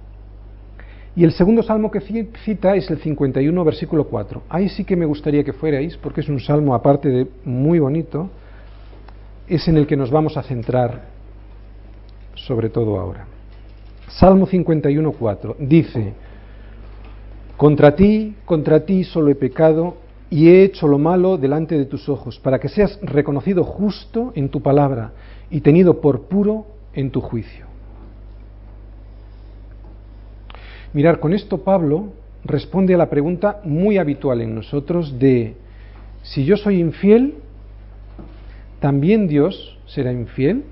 Y 1.14 1.22
el 1.22 1.32
segundo 1.32 1.62
salmo 1.62 1.90
que 1.90 2.00
cita 2.00 2.74
es 2.76 2.90
el 2.90 2.96
51, 2.96 3.62
versículo 3.62 4.04
4. 4.04 4.44
Ahí 4.48 4.70
sí 4.70 4.84
que 4.84 4.96
me 4.96 5.04
gustaría 5.04 5.44
que 5.44 5.52
fuerais, 5.52 5.98
porque 5.98 6.22
es 6.22 6.28
un 6.30 6.40
salmo 6.40 6.74
aparte 6.74 7.10
de 7.10 7.26
muy 7.44 7.78
bonito, 7.78 8.30
es 9.46 9.68
en 9.68 9.76
el 9.76 9.86
que 9.86 9.98
nos 9.98 10.10
vamos 10.10 10.38
a 10.38 10.42
centrar 10.42 11.02
sobre 12.36 12.70
todo 12.70 12.98
ahora. 12.98 13.26
Salmo 14.08 14.46
51, 14.46 15.12
4 15.12 15.56
dice, 15.58 16.14
contra 17.58 17.94
ti, 17.94 18.34
contra 18.46 18.80
ti 18.86 19.04
solo 19.04 19.30
he 19.30 19.34
pecado 19.34 19.96
y 20.30 20.48
he 20.48 20.64
hecho 20.64 20.88
lo 20.88 20.96
malo 20.96 21.36
delante 21.36 21.76
de 21.76 21.84
tus 21.84 22.08
ojos, 22.08 22.38
para 22.38 22.58
que 22.58 22.70
seas 22.70 22.98
reconocido 23.02 23.62
justo 23.62 24.32
en 24.34 24.48
tu 24.48 24.62
palabra 24.62 25.12
y 25.50 25.60
tenido 25.60 26.00
por 26.00 26.22
puro 26.22 26.66
en 26.92 27.10
tu 27.10 27.20
juicio. 27.20 27.66
Mirar, 30.92 31.18
con 31.18 31.32
esto 31.32 31.58
Pablo 31.58 32.12
responde 32.44 32.94
a 32.94 32.98
la 32.98 33.10
pregunta 33.10 33.60
muy 33.64 33.98
habitual 33.98 34.40
en 34.40 34.54
nosotros 34.54 35.18
de 35.18 35.56
si 36.22 36.44
yo 36.44 36.56
soy 36.56 36.80
infiel, 36.80 37.34
¿también 38.80 39.26
Dios 39.28 39.78
será 39.86 40.12
infiel? 40.12 40.64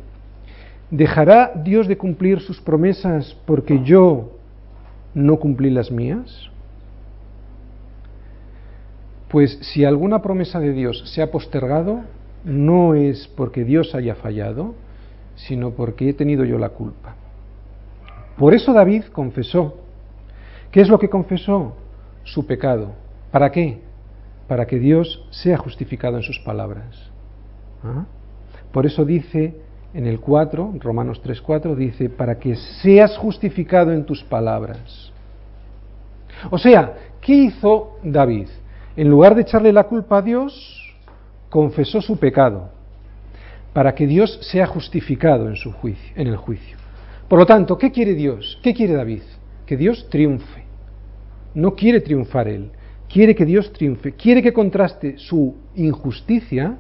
¿Dejará 0.91 1.52
Dios 1.64 1.88
de 1.88 1.97
cumplir 1.97 2.41
sus 2.41 2.61
promesas 2.61 3.37
porque 3.47 3.83
yo 3.83 4.33
no 5.14 5.38
cumplí 5.38 5.71
las 5.71 5.91
mías? 5.91 6.50
Pues 9.29 9.59
si 9.62 9.85
alguna 9.85 10.23
promesa 10.23 10.61
de 10.61 10.73
Dios 10.73 11.02
se 11.07 11.23
ha 11.23 11.31
postergado, 11.31 12.00
no 12.45 12.95
es 12.95 13.29
porque 13.37 13.65
Dios 13.65 13.95
haya 13.95 14.15
fallado, 14.15 14.75
sino 15.37 15.71
porque 15.71 16.09
he 16.09 16.15
tenido 16.15 16.45
yo 16.45 16.59
la 16.59 16.71
culpa. 16.71 17.17
Por 18.37 18.55
eso 18.55 18.73
David 18.73 19.05
confesó. 19.13 19.77
¿Qué 20.71 20.81
es 20.81 20.89
lo 20.89 20.99
que 20.99 21.09
confesó? 21.09 21.75
Su 22.25 22.47
pecado. 22.47 22.93
¿Para 23.31 23.51
qué? 23.51 23.81
Para 24.49 24.67
que 24.67 24.79
Dios 24.79 25.27
sea 25.31 25.57
justificado 25.57 26.17
en 26.17 26.23
sus 26.23 26.39
palabras. 26.41 27.11
¿Ah? 27.85 28.05
Por 28.73 28.87
eso 28.87 29.05
dice 29.05 29.55
en 29.95 30.07
el 30.07 30.21
4, 30.21 30.75
Romanos 30.81 31.21
3:4, 31.23 31.75
dice, 31.75 32.09
para 32.09 32.39
que 32.39 32.57
seas 32.57 33.17
justificado 33.19 33.93
en 33.93 34.05
tus 34.05 34.25
palabras. 34.25 35.13
O 36.51 36.59
sea, 36.59 36.95
¿qué 37.21 37.35
hizo 37.35 37.99
David? 38.03 38.49
En 38.97 39.09
lugar 39.09 39.35
de 39.35 39.43
echarle 39.43 39.73
la 39.73 39.85
culpa 39.85 40.19
a 40.19 40.23
Dios, 40.23 40.82
confesó 41.52 42.00
su 42.00 42.16
pecado, 42.16 42.71
para 43.75 43.94
que 43.94 44.06
Dios 44.06 44.38
sea 44.40 44.66
justificado 44.66 45.49
en, 45.49 45.56
su 45.56 45.71
juicio, 45.71 46.11
en 46.16 46.26
el 46.28 46.37
juicio. 46.37 46.78
Por 47.28 47.38
lo 47.38 47.44
tanto, 47.44 47.76
¿qué 47.76 47.92
quiere 47.92 48.14
Dios? 48.14 48.59
¿Qué 48.62 48.73
quiere 48.73 48.94
David? 48.94 49.21
Que 49.66 49.76
Dios 49.76 50.09
triunfe. 50.09 50.62
No 51.54 51.75
quiere 51.75 52.00
triunfar 52.00 52.49
él, 52.49 52.71
quiere 53.06 53.35
que 53.35 53.44
Dios 53.44 53.71
triunfe, 53.75 54.12
quiere 54.12 54.42
que 54.42 54.54
contraste 54.54 55.18
su 55.18 55.54
injusticia, 55.75 56.78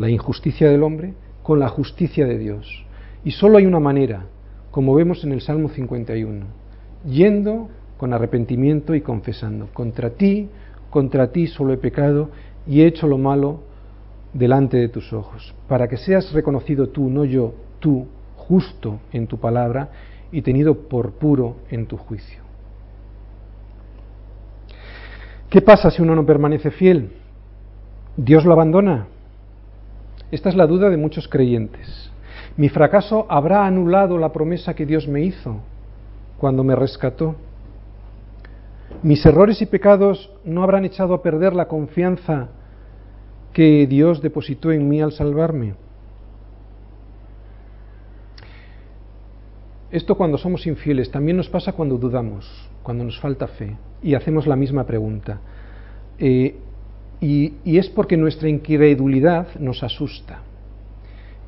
la 0.00 0.10
injusticia 0.10 0.68
del 0.68 0.82
hombre, 0.82 1.14
con 1.44 1.60
la 1.60 1.68
justicia 1.68 2.26
de 2.26 2.38
Dios. 2.38 2.84
Y 3.22 3.30
solo 3.30 3.58
hay 3.58 3.66
una 3.66 3.78
manera, 3.78 4.26
como 4.72 4.92
vemos 4.96 5.22
en 5.22 5.30
el 5.30 5.40
Salmo 5.40 5.68
51, 5.68 6.46
yendo 7.08 7.68
con 7.96 8.12
arrepentimiento 8.12 8.96
y 8.96 9.02
confesando, 9.02 9.68
contra 9.72 10.10
ti, 10.10 10.48
contra 10.90 11.30
ti 11.30 11.46
solo 11.46 11.72
he 11.72 11.78
pecado 11.78 12.30
y 12.66 12.80
he 12.80 12.86
hecho 12.86 13.06
lo 13.06 13.18
malo 13.18 13.60
delante 14.32 14.76
de 14.76 14.88
tus 14.88 15.12
ojos, 15.12 15.54
para 15.68 15.88
que 15.88 15.96
seas 15.96 16.32
reconocido 16.32 16.88
tú, 16.88 17.08
no 17.08 17.24
yo, 17.24 17.54
tú, 17.80 18.06
justo 18.36 19.00
en 19.12 19.26
tu 19.26 19.38
palabra 19.38 19.90
y 20.30 20.42
tenido 20.42 20.88
por 20.88 21.12
puro 21.12 21.56
en 21.70 21.86
tu 21.86 21.96
juicio. 21.96 22.42
¿Qué 25.50 25.60
pasa 25.60 25.90
si 25.90 26.00
uno 26.00 26.14
no 26.14 26.24
permanece 26.24 26.70
fiel? 26.70 27.12
¿Dios 28.16 28.44
lo 28.44 28.52
abandona? 28.52 29.06
Esta 30.30 30.48
es 30.48 30.56
la 30.56 30.66
duda 30.66 30.88
de 30.88 30.96
muchos 30.96 31.28
creyentes. 31.28 32.10
¿Mi 32.56 32.70
fracaso 32.70 33.26
habrá 33.28 33.66
anulado 33.66 34.16
la 34.16 34.32
promesa 34.32 34.74
que 34.74 34.86
Dios 34.86 35.06
me 35.06 35.20
hizo 35.20 35.56
cuando 36.38 36.64
me 36.64 36.74
rescató? 36.74 37.36
¿Mis 39.02 39.26
errores 39.26 39.60
y 39.60 39.66
pecados 39.66 40.30
no 40.44 40.62
habrán 40.62 40.84
echado 40.84 41.14
a 41.14 41.22
perder 41.22 41.54
la 41.54 41.66
confianza 41.66 42.50
que 43.52 43.86
Dios 43.88 44.22
depositó 44.22 44.70
en 44.70 44.88
mí 44.88 45.02
al 45.02 45.10
salvarme? 45.10 45.74
Esto 49.90 50.14
cuando 50.14 50.38
somos 50.38 50.66
infieles 50.68 51.10
también 51.10 51.36
nos 51.36 51.48
pasa 51.48 51.72
cuando 51.72 51.98
dudamos, 51.98 52.48
cuando 52.84 53.02
nos 53.02 53.18
falta 53.20 53.48
fe 53.48 53.76
y 54.02 54.14
hacemos 54.14 54.46
la 54.46 54.54
misma 54.54 54.86
pregunta. 54.86 55.40
Eh, 56.18 56.54
y, 57.20 57.54
es 57.64 57.88
porque 57.90 58.16
nuestra 58.16 58.48
incredulidad 58.48 59.48
nos 59.58 59.82
asusta. 59.82 60.42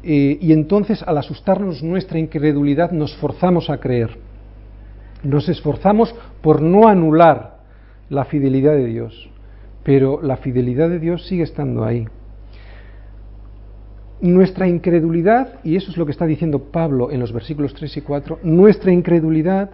Eh, 0.02 0.38
y 0.40 0.52
entonces 0.52 1.02
al 1.02 1.18
asustarnos 1.18 1.82
nuestra 1.84 2.18
incredulidad 2.18 2.90
nos 2.90 3.16
forzamos 3.16 3.70
a 3.70 3.78
creer. 3.78 4.33
Nos 5.24 5.48
esforzamos 5.48 6.14
por 6.42 6.62
no 6.62 6.86
anular 6.86 7.58
la 8.08 8.26
fidelidad 8.26 8.74
de 8.74 8.86
Dios. 8.86 9.30
Pero 9.82 10.22
la 10.22 10.36
fidelidad 10.36 10.88
de 10.88 10.98
Dios 10.98 11.26
sigue 11.26 11.42
estando 11.42 11.84
ahí. 11.84 12.06
Nuestra 14.20 14.68
incredulidad, 14.68 15.60
y 15.64 15.76
eso 15.76 15.90
es 15.90 15.96
lo 15.96 16.06
que 16.06 16.12
está 16.12 16.24
diciendo 16.24 16.70
Pablo 16.70 17.10
en 17.10 17.20
los 17.20 17.32
versículos 17.32 17.74
3 17.74 17.96
y 17.96 18.00
4, 18.00 18.38
nuestra 18.42 18.92
incredulidad 18.92 19.70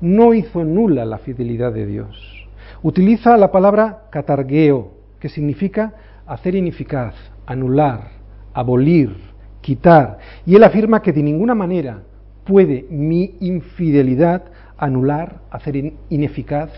no 0.00 0.34
hizo 0.34 0.64
nula 0.64 1.04
la 1.04 1.18
fidelidad 1.18 1.72
de 1.72 1.86
Dios. 1.86 2.48
Utiliza 2.82 3.36
la 3.36 3.52
palabra 3.52 4.04
catargueo, 4.10 4.92
que 5.18 5.28
significa 5.28 5.94
hacer 6.26 6.54
ineficaz, 6.54 7.14
anular, 7.46 8.08
abolir, 8.54 9.14
quitar. 9.60 10.18
Y 10.46 10.56
él 10.56 10.64
afirma 10.64 11.02
que 11.02 11.12
de 11.12 11.22
ninguna 11.22 11.54
manera 11.54 12.02
puede 12.44 12.86
mi 12.90 13.36
infidelidad 13.40 14.44
anular, 14.80 15.40
hacer 15.50 15.94
ineficaz, 16.08 16.70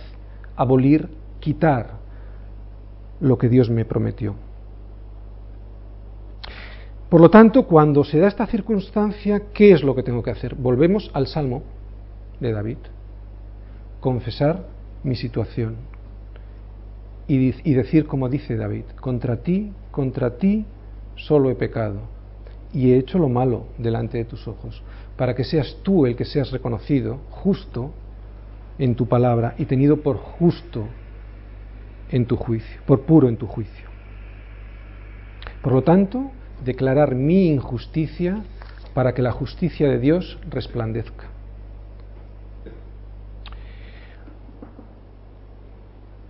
abolir, 0.57 1.09
quitar 1.41 2.03
lo 3.21 3.38
que 3.38 3.49
Dios 3.49 3.71
me 3.71 3.85
prometió. 3.85 4.35
Por 7.09 7.21
lo 7.21 7.31
tanto, 7.31 7.67
cuando 7.67 8.05
se 8.05 8.19
da 8.19 8.29
esta 8.29 8.47
circunstancia, 8.47 9.45
¿qué 9.55 9.73
es 9.73 9.83
lo 9.83 9.95
que 9.95 10.03
tengo 10.03 10.23
que 10.23 10.31
hacer? 10.31 10.55
Volvemos 10.55 11.11
al 11.15 11.27
Salmo 11.27 11.62
de 12.41 12.53
David. 12.53 12.79
Confesar 14.01 14.67
mi 15.05 15.15
situación, 15.15 15.77
y, 17.29 17.75
decir 17.75 18.07
como 18.07 18.29
dice 18.29 18.57
David, 18.57 18.85
contra 19.01 19.38
ti, 19.38 19.73
contra 19.91 20.37
ti 20.37 20.67
solo 21.17 21.51
he 21.51 21.55
pecado 21.55 22.01
y 22.72 22.92
he 22.92 22.98
hecho 22.98 23.18
lo 23.18 23.28
malo 23.28 23.66
delante 23.78 24.18
de 24.18 24.24
tus 24.24 24.48
ojos, 24.48 24.82
para 25.16 25.35
que 25.35 25.44
seas 25.44 25.76
tú 25.82 26.06
el 26.06 26.16
que 26.16 26.24
seas 26.24 26.50
reconocido 26.50 27.18
justo 27.30 27.92
en 28.78 28.94
tu 28.94 29.06
palabra 29.06 29.54
y 29.58 29.66
tenido 29.66 29.98
por 29.98 30.16
justo 30.16 30.87
en 32.11 32.26
tu 32.26 32.37
juicio, 32.37 32.80
por 32.87 33.02
puro 33.02 33.28
en 33.28 33.37
tu 33.37 33.46
juicio. 33.46 33.88
Por 35.62 35.72
lo 35.72 35.82
tanto, 35.82 36.30
declarar 36.64 37.14
mi 37.14 37.48
injusticia 37.48 38.42
para 38.94 39.14
que 39.14 39.22
la 39.22 39.32
justicia 39.32 39.88
de 39.88 39.98
Dios 39.98 40.38
resplandezca. 40.48 41.26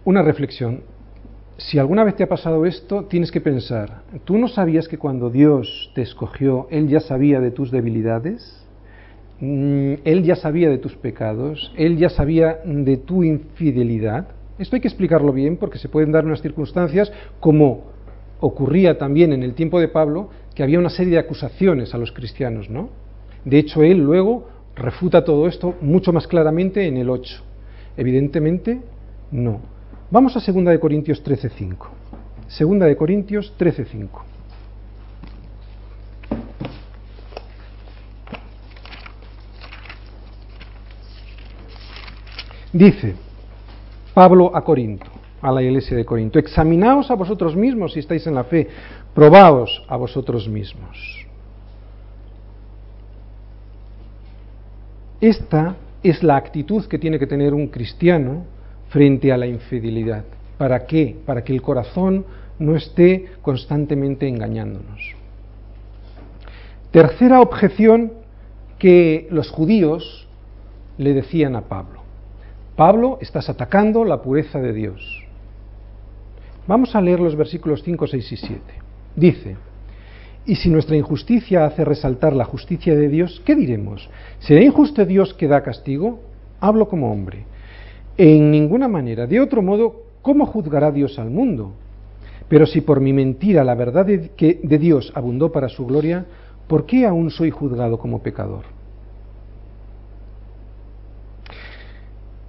Una 0.05 0.23
reflexión. 0.23 0.83
Si 1.67 1.79
alguna 1.79 2.03
vez 2.03 2.17
te 2.17 2.25
ha 2.25 2.29
pasado 2.29 2.67
esto, 2.67 3.05
tienes 3.05 3.31
que 3.31 3.41
pensar, 3.41 4.03
¿tú 4.25 4.37
no 4.37 4.49
sabías 4.49 4.89
que 4.89 4.99
cuando 4.99 5.31
Dios 5.31 5.93
te 5.95 6.03
escogió, 6.03 6.67
Él 6.71 6.89
ya 6.89 6.99
sabía 6.99 7.41
de 7.41 7.53
tus 7.53 7.71
debilidades? 7.71 8.67
Mm, 9.39 9.95
Él 10.05 10.25
ya 10.25 10.35
sabía 10.35 10.69
de 10.69 10.79
tus 10.79 10.97
pecados, 10.97 11.73
Él 11.77 11.99
ya 11.99 12.09
sabía 12.09 12.59
de 12.65 12.97
tu 12.97 13.23
infidelidad. 13.23 14.27
Esto 14.59 14.75
hay 14.75 14.83
que 14.83 14.89
explicarlo 14.89 15.33
bien 15.33 15.57
porque 15.57 15.79
se 15.79 15.89
pueden 15.89 16.11
dar 16.11 16.27
unas 16.27 16.43
circunstancias 16.43 17.13
como 17.39 17.85
ocurría 18.41 18.99
también 18.99 19.33
en 19.33 19.45
el 19.45 19.55
tiempo 19.55 19.79
de 19.79 19.87
Pablo, 19.87 20.31
que 20.57 20.65
había 20.65 20.81
una 20.81 20.91
serie 20.91 21.13
de 21.13 21.21
acusaciones 21.21 21.95
a 21.95 21.99
los 21.99 22.11
cristianos, 22.11 22.69
¿no? 22.71 22.89
De 23.45 23.59
hecho, 23.59 23.85
él 23.85 23.99
luego 23.99 24.49
refuta 24.75 25.25
todo 25.25 25.47
esto 25.47 25.77
mucho 25.81 26.13
más 26.13 26.27
claramente 26.27 26.89
en 26.89 26.97
el 26.97 27.09
8. 27.09 27.41
Evidentemente, 27.97 28.81
no. 29.31 29.72
Vamos 30.13 30.37
a 30.37 30.41
2 30.41 30.65
de 30.67 30.79
Corintios 30.79 31.25
13:5. 31.25 31.89
2 32.47 32.81
de 32.81 32.97
Corintios 32.97 33.55
13:5. 33.57 34.23
Dice 42.75 43.15
Pablo 44.13 44.55
a 44.55 44.63
Corinto, 44.63 45.07
a 45.41 45.51
la 45.51 45.63
iglesia 45.63 45.97
de 45.97 46.05
Corinto, 46.05 46.39
examinaos 46.39 47.11
a 47.11 47.15
vosotros 47.15 47.57
mismos 47.57 47.95
si 47.95 48.01
estáis 48.01 48.27
en 48.27 48.35
la 48.35 48.45
fe, 48.45 48.69
probaos 49.15 49.83
a 49.89 49.97
vosotros 49.97 50.47
mismos. 50.47 51.27
Esta 55.23 55.75
es 56.03 56.23
la 56.23 56.37
actitud 56.37 56.85
que 56.85 56.99
tiene 56.99 57.19
que 57.19 57.27
tener 57.27 57.55
un 57.55 57.69
cristiano 57.69 58.52
frente 58.93 59.33
a 59.33 59.39
la 59.39 59.47
infidelidad. 59.47 60.25
¿Para 60.59 60.87
qué? 60.87 61.17
Para 61.25 61.43
que 61.43 61.53
el 61.53 61.63
corazón 61.63 62.25
no 62.59 62.77
esté 62.77 63.27
constantemente 63.41 64.29
engañándonos. 64.29 65.01
Tercera 66.91 67.41
objeción 67.41 68.13
que 68.79 69.27
los 69.31 69.51
judíos 69.51 70.29
le 70.99 71.15
decían 71.15 71.57
a 71.57 71.63
Pablo. 71.63 72.03
Pablo, 72.77 73.19
estás 73.21 73.49
atacando 73.49 74.05
la 74.05 74.21
pureza 74.21 74.61
de 74.61 74.73
Dios. 74.73 75.25
Vamos 76.67 76.95
a 76.95 77.01
leer 77.01 77.19
los 77.19 77.35
versículos 77.35 77.83
5, 77.83 78.07
6 78.07 78.33
y 78.33 78.37
7. 78.37 78.61
Dice, 79.17 79.57
y 80.45 80.57
si 80.57 80.69
nuestra 80.69 80.97
injusticia 80.97 81.65
hace 81.65 81.85
resaltar 81.85 82.35
la 82.35 82.45
justicia 82.45 82.95
de 82.95 83.09
Dios, 83.09 83.43
¿qué 83.47 83.55
diremos? 83.55 84.09
¿Será 84.41 84.63
injusto 84.63 85.05
Dios 85.07 85.33
que 85.35 85.49
da 85.49 85.63
castigo? 85.63 86.21
Hablo 86.61 86.89
como 86.89 87.11
hombre. 87.11 87.47
En 88.17 88.51
ninguna 88.51 88.89
manera. 88.89 89.27
De 89.27 89.41
otro 89.41 89.63
modo, 89.63 90.03
¿cómo 90.23 90.47
juzgará 90.47 90.91
Dios 90.91 91.19
al 91.19 91.31
mundo? 91.31 91.73
Pero 92.49 92.67
si 92.67 92.81
por 92.83 93.01
mi 93.01 93.13
mentira 93.13 93.65
la 93.65 93.75
verdad 93.75 94.05
de, 94.05 94.31
que 94.37 94.61
de 94.63 94.79
Dios 94.79 95.13
abundó 95.15 95.51
para 95.51 95.69
su 95.69 95.87
gloria, 95.87 96.27
¿por 96.67 96.85
qué 96.85 97.07
aún 97.07 97.31
soy 97.31 97.51
juzgado 97.51 97.99
como 97.99 98.23
pecador? 98.23 98.65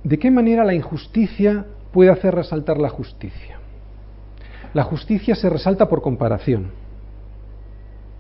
¿De 0.04 0.20
qué 0.20 0.30
manera 0.30 0.66
la 0.66 0.74
injusticia 0.74 1.66
puede 1.94 2.12
hacer 2.12 2.36
resaltar 2.36 2.78
la 2.78 2.90
justicia? 2.90 3.60
La 4.74 4.84
justicia 4.84 5.36
se 5.36 5.50
resalta 5.50 5.88
por 5.88 6.02
comparación, 6.02 6.72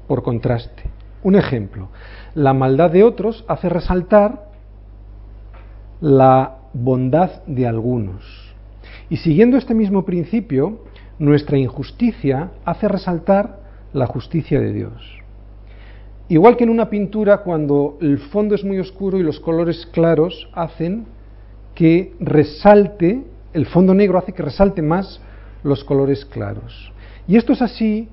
por 0.07 0.23
contraste. 0.23 0.83
Un 1.23 1.35
ejemplo, 1.35 1.89
la 2.35 2.53
maldad 2.53 2.91
de 2.91 3.03
otros 3.03 3.43
hace 3.47 3.67
resaltar 3.67 4.45
la 5.99 6.62
bondad 6.73 7.43
de 7.45 7.67
algunos. 7.67 8.23
Y 9.09 9.17
siguiendo 9.17 9.57
este 9.57 9.73
mismo 9.73 10.05
principio, 10.05 10.79
nuestra 11.19 11.57
injusticia 11.57 12.51
hace 12.65 12.87
resaltar 12.87 13.59
la 13.93 14.07
justicia 14.07 14.59
de 14.59 14.73
Dios. 14.73 15.19
Igual 16.29 16.57
que 16.57 16.63
en 16.63 16.69
una 16.69 16.89
pintura, 16.89 17.39
cuando 17.39 17.97
el 18.01 18.17
fondo 18.17 18.55
es 18.55 18.63
muy 18.63 18.79
oscuro 18.79 19.19
y 19.19 19.23
los 19.23 19.39
colores 19.39 19.85
claros 19.87 20.49
hacen 20.53 21.05
que 21.75 22.13
resalte, 22.19 23.23
el 23.53 23.65
fondo 23.65 23.93
negro 23.93 24.17
hace 24.17 24.33
que 24.33 24.41
resalte 24.41 24.81
más 24.81 25.21
los 25.63 25.83
colores 25.83 26.25
claros. 26.25 26.91
Y 27.27 27.37
esto 27.37 27.53
es 27.53 27.61
así 27.61 28.07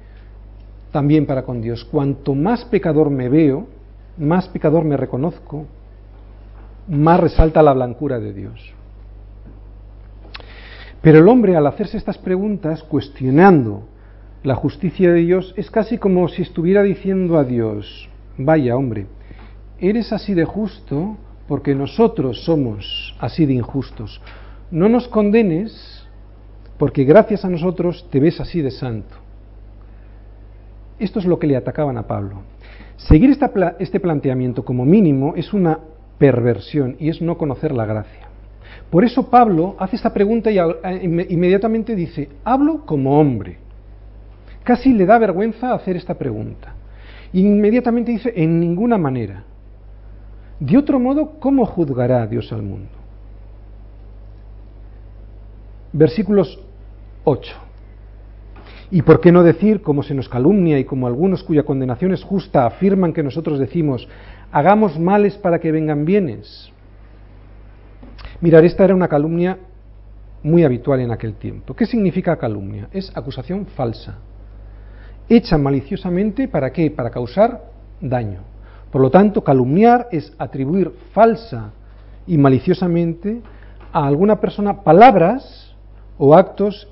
también 0.92 1.26
para 1.26 1.44
con 1.44 1.60
Dios. 1.60 1.84
Cuanto 1.84 2.34
más 2.34 2.64
pecador 2.64 3.10
me 3.10 3.28
veo, 3.28 3.68
más 4.18 4.48
pecador 4.48 4.84
me 4.84 4.96
reconozco, 4.96 5.66
más 6.88 7.20
resalta 7.20 7.62
la 7.62 7.72
blancura 7.72 8.18
de 8.18 8.32
Dios. 8.32 8.74
Pero 11.02 11.18
el 11.18 11.28
hombre 11.28 11.56
al 11.56 11.66
hacerse 11.66 11.96
estas 11.96 12.18
preguntas, 12.18 12.82
cuestionando 12.82 13.84
la 14.42 14.54
justicia 14.54 15.12
de 15.12 15.20
Dios, 15.20 15.54
es 15.56 15.70
casi 15.70 15.98
como 15.98 16.28
si 16.28 16.42
estuviera 16.42 16.82
diciendo 16.82 17.38
a 17.38 17.44
Dios, 17.44 18.08
vaya 18.36 18.76
hombre, 18.76 19.06
eres 19.78 20.12
así 20.12 20.34
de 20.34 20.44
justo 20.44 21.16
porque 21.48 21.74
nosotros 21.74 22.44
somos 22.44 23.14
así 23.18 23.46
de 23.46 23.54
injustos. 23.54 24.20
No 24.70 24.88
nos 24.88 25.08
condenes 25.08 26.06
porque 26.78 27.04
gracias 27.04 27.44
a 27.44 27.50
nosotros 27.50 28.06
te 28.10 28.20
ves 28.20 28.40
así 28.40 28.62
de 28.62 28.70
santo. 28.70 29.16
Esto 30.98 31.18
es 31.18 31.24
lo 31.24 31.38
que 31.38 31.46
le 31.46 31.56
atacaban 31.56 31.96
a 31.96 32.06
Pablo. 32.06 32.42
Seguir 32.96 33.36
este 33.78 34.00
planteamiento 34.00 34.64
como 34.64 34.84
mínimo 34.84 35.34
es 35.34 35.52
una 35.54 35.78
perversión 36.20 36.96
y 37.00 37.08
es 37.08 37.22
no 37.22 37.38
conocer 37.38 37.72
la 37.72 37.86
gracia. 37.86 38.28
Por 38.90 39.04
eso 39.04 39.30
Pablo 39.30 39.74
hace 39.78 39.96
esta 39.96 40.12
pregunta 40.12 40.50
y 40.50 40.58
inmediatamente 40.58 41.96
dice, 41.96 42.28
hablo 42.44 42.84
como 42.84 43.18
hombre. 43.18 43.56
Casi 44.62 44.92
le 44.92 45.06
da 45.06 45.18
vergüenza 45.18 45.72
hacer 45.72 45.96
esta 45.96 46.14
pregunta. 46.14 46.74
inmediatamente 47.32 48.12
dice, 48.12 48.32
en 48.36 48.60
ninguna 48.60 48.98
manera. 48.98 49.44
De 50.58 50.76
otro 50.76 51.00
modo, 51.00 51.38
¿cómo 51.40 51.64
juzgará 51.64 52.26
Dios 52.26 52.52
al 52.52 52.62
mundo? 52.62 52.90
Versículos 55.92 56.60
8. 57.24 57.69
¿Y 58.90 59.02
por 59.02 59.20
qué 59.20 59.30
no 59.30 59.44
decir, 59.44 59.82
como 59.82 60.02
se 60.02 60.14
nos 60.14 60.28
calumnia 60.28 60.78
y 60.78 60.84
como 60.84 61.06
algunos 61.06 61.44
cuya 61.44 61.62
condenación 61.62 62.12
es 62.12 62.24
justa 62.24 62.66
afirman 62.66 63.12
que 63.12 63.22
nosotros 63.22 63.58
decimos, 63.58 64.08
hagamos 64.50 64.98
males 64.98 65.36
para 65.36 65.60
que 65.60 65.70
vengan 65.70 66.04
bienes? 66.04 66.72
Mirar, 68.40 68.64
esta 68.64 68.84
era 68.84 68.94
una 68.94 69.06
calumnia 69.06 69.58
muy 70.42 70.64
habitual 70.64 71.00
en 71.00 71.12
aquel 71.12 71.34
tiempo. 71.34 71.74
¿Qué 71.74 71.86
significa 71.86 72.36
calumnia? 72.36 72.88
Es 72.92 73.16
acusación 73.16 73.66
falsa, 73.66 74.18
hecha 75.28 75.56
maliciosamente 75.56 76.48
para 76.48 76.72
qué? 76.72 76.90
Para 76.90 77.10
causar 77.10 77.70
daño. 78.00 78.40
Por 78.90 79.02
lo 79.02 79.10
tanto, 79.10 79.44
calumniar 79.44 80.08
es 80.10 80.32
atribuir 80.36 80.90
falsa 81.12 81.70
y 82.26 82.38
maliciosamente 82.38 83.40
a 83.92 84.06
alguna 84.06 84.40
persona 84.40 84.82
palabras 84.82 85.76
o 86.18 86.34
actos 86.34 86.88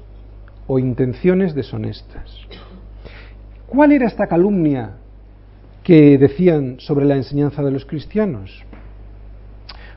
o 0.68 0.78
intenciones 0.78 1.54
deshonestas. 1.54 2.31
¿Cuál 3.66 3.92
era 3.92 4.07
esta 4.07 4.28
calumnia 4.28 4.92
que 5.83 6.16
decían 6.18 6.76
sobre 6.78 7.07
la 7.07 7.16
enseñanza 7.16 7.62
de 7.62 7.72
los 7.72 7.85
cristianos? 7.85 8.64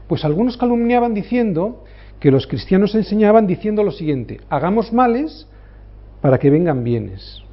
Pues 0.08 0.26
algunos 0.26 0.58
calumniaban 0.58 1.14
diciendo 1.14 1.84
que 2.20 2.32
los 2.32 2.48
cristianos 2.48 2.96
enseñaban 2.96 3.46
diciendo 3.48 3.84
lo 3.84 3.92
siguiente, 3.92 4.42
hagamos 4.50 4.92
males 4.92 5.48
para 6.22 6.38
que 6.38 6.50
vengan 6.50 6.84
bienes. 6.84 7.44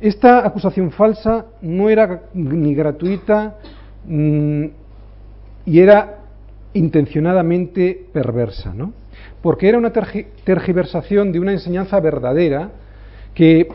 Esta 0.00 0.46
acusación 0.46 0.90
falsa 0.90 1.46
no 1.62 1.88
era 1.88 2.24
ni 2.34 2.74
gratuita 2.74 3.56
mm, 4.06 4.64
y 5.64 5.80
era 5.80 6.18
intencionadamente 6.74 8.06
perversa, 8.12 8.74
¿no? 8.74 8.92
Porque 9.42 9.68
era 9.68 9.78
una 9.78 9.92
tergiversación 9.92 11.32
de 11.32 11.40
una 11.40 11.52
enseñanza 11.52 12.00
verdadera 12.00 12.70
que 13.34 13.68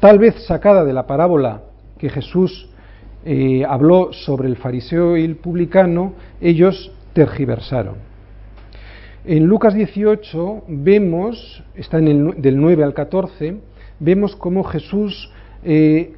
tal 0.00 0.18
vez 0.18 0.34
sacada 0.46 0.84
de 0.84 0.92
la 0.92 1.06
parábola 1.06 1.62
que 1.98 2.08
Jesús 2.10 2.68
eh, 3.24 3.64
habló 3.66 4.12
sobre 4.12 4.48
el 4.48 4.56
fariseo 4.56 5.16
y 5.16 5.24
el 5.24 5.36
publicano, 5.36 6.14
ellos 6.40 6.92
tergiversaron. 7.12 7.94
En 9.24 9.46
Lucas 9.46 9.72
18 9.72 10.64
vemos, 10.68 11.62
está 11.74 11.98
en 11.98 12.08
el, 12.08 12.42
del 12.42 12.60
9 12.60 12.84
al 12.84 12.92
14, 12.92 13.56
vemos 13.98 14.36
cómo 14.36 14.64
Jesús 14.64 15.30
eh, 15.64 16.12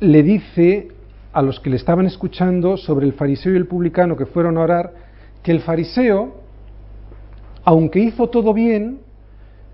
le 0.00 0.22
dice 0.22 0.88
a 1.32 1.40
los 1.40 1.60
que 1.60 1.70
le 1.70 1.76
estaban 1.76 2.04
escuchando 2.04 2.76
sobre 2.76 3.06
el 3.06 3.14
fariseo 3.14 3.54
y 3.54 3.56
el 3.56 3.66
publicano 3.66 4.16
que 4.16 4.26
fueron 4.26 4.58
a 4.58 4.62
orar, 4.62 4.92
que 5.42 5.52
el 5.52 5.60
fariseo 5.60 6.43
aunque 7.64 8.00
hizo 8.00 8.28
todo 8.28 8.52
bien, 8.52 9.00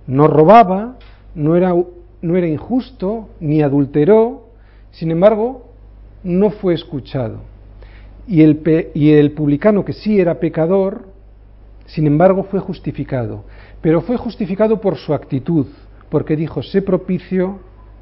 no 0.06 0.28
robaba, 0.28 0.96
no 1.34 1.56
era, 1.56 2.46
injusto, 2.46 3.28
ni 3.40 3.62
adulteró, 3.62 4.48
sin 4.92 5.10
embargo, 5.10 5.66
no 6.22 6.50
fue 6.50 6.74
escuchado. 6.74 7.38
Y 8.26 8.42
el 8.42 9.32
publicano, 9.32 9.84
que 9.84 9.92
sí 9.92 10.20
era 10.20 10.38
pecador, 10.38 11.08
sin 11.86 12.06
embargo, 12.06 12.44
fue 12.44 12.60
justificado. 12.60 13.44
Pero 13.80 14.02
fue 14.02 14.16
justificado 14.16 14.80
por 14.80 14.96
su 14.96 15.12
actitud, 15.12 15.66
porque 16.10 16.36
dijo, 16.36 16.62
sé 16.62 16.82
propicio 16.82 17.58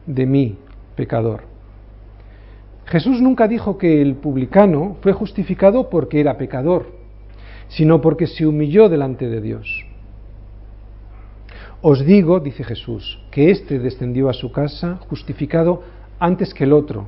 de 0.07 0.27
mí, 0.27 0.59
pecador. 0.97 1.43
Jesús 2.87 3.21
nunca 3.21 3.49
dijo 3.49 3.79
que 3.79 4.03
el 4.03 4.17
publicano 4.17 4.97
fue 5.03 5.13
justificado 5.13 5.89
porque 5.89 6.21
era 6.21 6.37
pecador 6.37 6.98
sino 7.69 8.01
porque 8.01 8.27
se 8.27 8.47
humilló 8.47 8.89
delante 8.89 9.29
de 9.29 9.41
Dios. 9.41 9.85
Os 11.81 12.05
digo, 12.05 12.41
dice 12.41 12.65
Jesús, 12.65 13.21
que 13.31 13.51
éste 13.51 13.79
descendió 13.79 14.29
a 14.29 14.33
su 14.33 14.51
casa 14.51 14.99
justificado 15.09 15.83
antes 16.19 16.53
que 16.53 16.65
el 16.65 16.73
otro, 16.73 17.07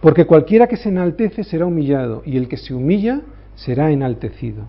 porque 0.00 0.26
cualquiera 0.26 0.68
que 0.68 0.76
se 0.76 0.90
enaltece 0.90 1.42
será 1.42 1.66
humillado, 1.66 2.22
y 2.24 2.36
el 2.36 2.48
que 2.48 2.56
se 2.56 2.72
humilla 2.72 3.22
será 3.56 3.90
enaltecido. 3.90 4.64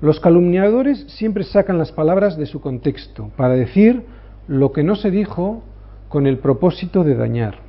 Los 0.00 0.20
calumniadores 0.20 1.06
siempre 1.08 1.42
sacan 1.42 1.76
las 1.76 1.90
palabras 1.90 2.36
de 2.36 2.46
su 2.46 2.60
contexto 2.60 3.30
para 3.36 3.54
decir 3.54 4.04
lo 4.46 4.70
que 4.72 4.84
no 4.84 4.94
se 4.94 5.10
dijo 5.10 5.64
con 6.08 6.26
el 6.28 6.38
propósito 6.38 7.02
de 7.02 7.16
dañar. 7.16 7.67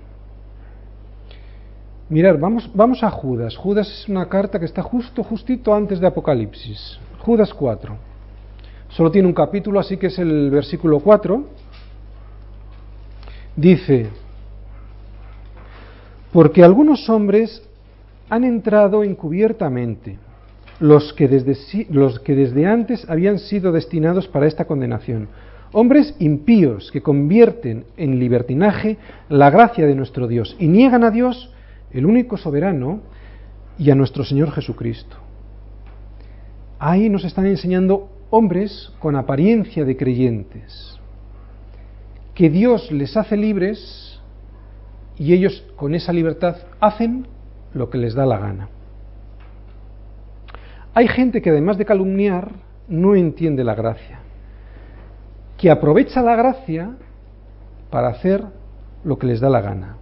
Mirar, 2.10 2.40
vamos, 2.40 2.68
vamos 2.74 3.04
a 3.04 3.12
Judas. 3.12 3.56
Judas 3.56 3.88
es 3.88 4.10
una 4.10 4.28
carta 4.28 4.58
que 4.58 4.66
está 4.66 4.82
justo, 4.82 5.24
justito 5.24 5.76
antes 5.76 6.00
de 6.00 6.08
Apocalipsis. 6.08 7.00
Judas 7.20 7.54
4. 7.54 7.96
Solo 8.90 9.12
tiene 9.12 9.28
un 9.28 9.34
capítulo, 9.36 9.80
así 9.80 9.96
que 9.98 10.08
es 10.08 10.18
el 10.18 10.50
versículo 10.50 11.00
4. 11.02 11.44
Dice, 13.56 14.08
porque 16.34 16.64
algunos 16.64 17.08
hombres 17.12 17.62
han 18.28 18.44
entrado 18.44 19.04
encubiertamente, 19.04 20.18
los 20.80 21.14
que, 21.14 21.28
desde, 21.28 21.86
los 21.92 22.20
que 22.22 22.34
desde 22.34 22.66
antes 22.66 23.08
habían 23.08 23.38
sido 23.38 23.72
destinados 23.72 24.28
para 24.28 24.48
esta 24.48 24.66
condenación. 24.66 25.28
Hombres 25.74 26.16
impíos 26.18 26.92
que 26.92 27.04
convierten 27.04 27.86
en 27.98 28.18
libertinaje 28.18 28.98
la 29.30 29.52
gracia 29.52 29.86
de 29.86 29.94
nuestro 29.94 30.28
Dios 30.28 30.56
y 30.58 30.68
niegan 30.68 31.04
a 31.04 31.12
Dios 31.12 31.54
el 31.92 32.06
único 32.06 32.38
soberano, 32.38 33.02
y 33.80 33.90
a 33.92 33.96
nuestro 33.96 34.26
Señor 34.26 34.52
Jesucristo. 34.52 35.16
Ahí 36.78 37.10
nos 37.10 37.24
están 37.24 37.46
enseñando 37.46 38.10
hombres 38.30 38.92
con 39.00 39.16
apariencia 39.16 39.86
de 39.86 39.98
creyentes, 39.98 41.00
que 42.36 42.50
Dios 42.50 42.92
les 42.92 43.16
hace 43.18 43.36
libres 43.36 44.20
y 45.18 45.34
ellos 45.34 45.64
con 45.76 45.96
esa 45.96 46.14
libertad 46.14 46.58
hacen 46.80 47.26
lo 47.74 47.90
que 47.90 47.98
les 47.98 48.14
da 48.14 48.26
la 48.26 48.38
gana. 48.38 48.70
Hay 50.94 51.08
gente 51.08 51.42
que 51.42 51.50
además 51.50 51.78
de 51.78 51.86
calumniar 51.86 52.52
no 52.88 53.16
entiende 53.16 53.64
la 53.64 53.76
gracia, 53.76 54.20
que 55.58 55.72
aprovecha 55.72 56.22
la 56.22 56.36
gracia 56.36 56.96
para 57.90 58.10
hacer 58.10 58.44
lo 59.04 59.18
que 59.18 59.28
les 59.28 59.40
da 59.40 59.50
la 59.50 59.62
gana. 59.62 59.99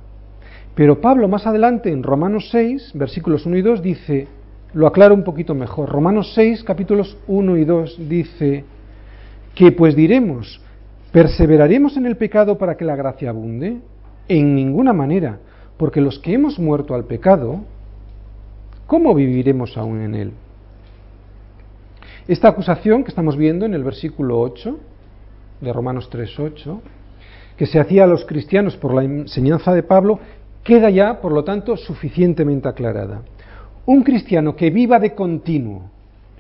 Pero 0.78 1.02
Pablo 1.02 1.28
más 1.28 1.46
adelante 1.46 1.92
en 1.92 2.04
Romanos 2.04 2.48
6, 2.52 2.92
versículos 2.94 3.46
1 3.46 3.58
y 3.58 3.62
2 3.62 3.82
dice, 3.82 4.28
lo 4.74 4.88
aclaro 4.88 5.14
un 5.14 5.26
poquito 5.26 5.54
mejor, 5.54 5.90
Romanos 5.90 6.32
6, 6.36 6.64
capítulos 6.64 7.18
1 7.28 7.58
y 7.58 7.66
2 7.66 8.08
dice, 8.08 8.64
que 9.54 9.74
pues 9.74 9.94
diremos, 9.96 10.62
¿Perseveraremos 11.12 11.96
en 11.98 12.06
el 12.06 12.18
pecado 12.18 12.58
para 12.58 12.76
que 12.76 12.86
la 12.86 12.96
gracia 12.96 13.30
abunde? 13.30 13.80
En 14.28 14.54
ninguna 14.56 14.94
manera, 14.94 15.40
porque 15.78 16.02
los 16.02 16.20
que 16.20 16.34
hemos 16.34 16.60
muerto 16.60 16.94
al 16.94 17.06
pecado, 17.06 17.62
¿cómo 18.86 19.16
viviremos 19.16 19.78
aún 19.78 20.02
en 20.02 20.16
él? 20.16 20.32
Esta 22.28 22.50
acusación 22.50 23.04
que 23.04 23.10
estamos 23.10 23.38
viendo 23.38 23.66
en 23.66 23.74
el 23.74 23.84
versículo 23.84 24.40
8 24.42 24.78
de 25.62 25.74
Romanos 25.74 26.10
3.8, 26.12 26.82
que 27.56 27.66
se 27.66 27.80
hacía 27.80 28.04
a 28.04 28.08
los 28.08 28.26
cristianos 28.26 28.76
por 28.76 28.94
la 28.94 29.04
enseñanza 29.04 29.74
de 29.74 29.84
Pablo, 29.84 30.20
queda 30.68 30.90
ya, 30.90 31.22
por 31.22 31.32
lo 31.32 31.46
tanto, 31.46 31.78
suficientemente 31.78 32.68
aclarada. 32.68 33.22
Un 33.86 34.04
cristiano 34.04 34.58
que 34.58 34.70
viva 34.70 35.00
de 35.00 35.16
continuo 35.16 35.84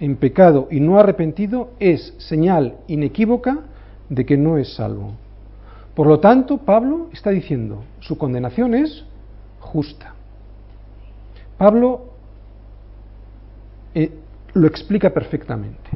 en 0.02 0.18
pecado 0.18 0.68
y 0.70 0.82
no 0.82 1.00
arrepentido 1.00 1.70
es 1.80 2.14
señal 2.18 2.76
inequívoca 2.88 3.60
de 4.10 4.26
que 4.26 4.36
no 4.36 4.58
es 4.58 4.76
salvo. 4.76 5.14
Por 5.96 6.08
lo 6.08 6.20
tanto, 6.20 6.58
Pablo 6.58 7.08
está 7.14 7.30
diciendo, 7.30 7.86
su 8.02 8.18
condenación 8.18 8.76
es 8.76 9.06
justa. 9.62 10.14
Pablo 11.58 12.08
eh, 13.96 14.12
lo 14.56 14.68
explica 14.68 15.10
perfectamente. 15.12 15.90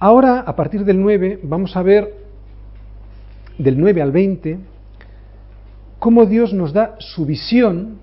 Ahora, 0.00 0.40
a 0.40 0.56
partir 0.56 0.84
del 0.84 1.00
9, 1.00 1.38
vamos 1.44 1.76
a 1.76 1.82
ver 1.82 2.12
del 3.58 3.78
9 3.78 4.02
al 4.02 4.10
20 4.10 4.75
cómo 5.98 6.26
Dios 6.26 6.52
nos 6.52 6.72
da 6.72 6.96
su 6.98 7.26
visión 7.26 7.98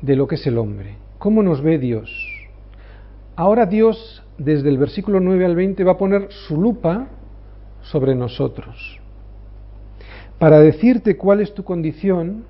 de 0.00 0.16
lo 0.16 0.26
que 0.26 0.34
es 0.34 0.46
el 0.46 0.58
hombre, 0.58 0.96
cómo 1.18 1.42
nos 1.42 1.62
ve 1.62 1.78
Dios. 1.78 2.10
Ahora 3.36 3.66
Dios, 3.66 4.22
desde 4.38 4.68
el 4.68 4.78
versículo 4.78 5.20
9 5.20 5.44
al 5.44 5.56
20, 5.56 5.82
va 5.84 5.92
a 5.92 5.98
poner 5.98 6.28
su 6.30 6.60
lupa 6.60 7.08
sobre 7.82 8.14
nosotros. 8.14 9.00
Para 10.38 10.60
decirte 10.60 11.16
cuál 11.16 11.40
es 11.40 11.54
tu 11.54 11.64
condición, 11.64 12.44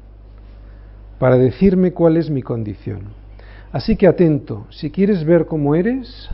para 1.18 1.36
decirme 1.36 1.92
cuál 1.92 2.16
es 2.16 2.28
mi 2.30 2.42
condición. 2.42 3.02
Así 3.72 3.96
que 3.96 4.06
atento, 4.06 4.66
si 4.70 4.90
quieres 4.90 5.24
ver 5.24 5.46
cómo 5.46 5.74
eres, 5.74 6.30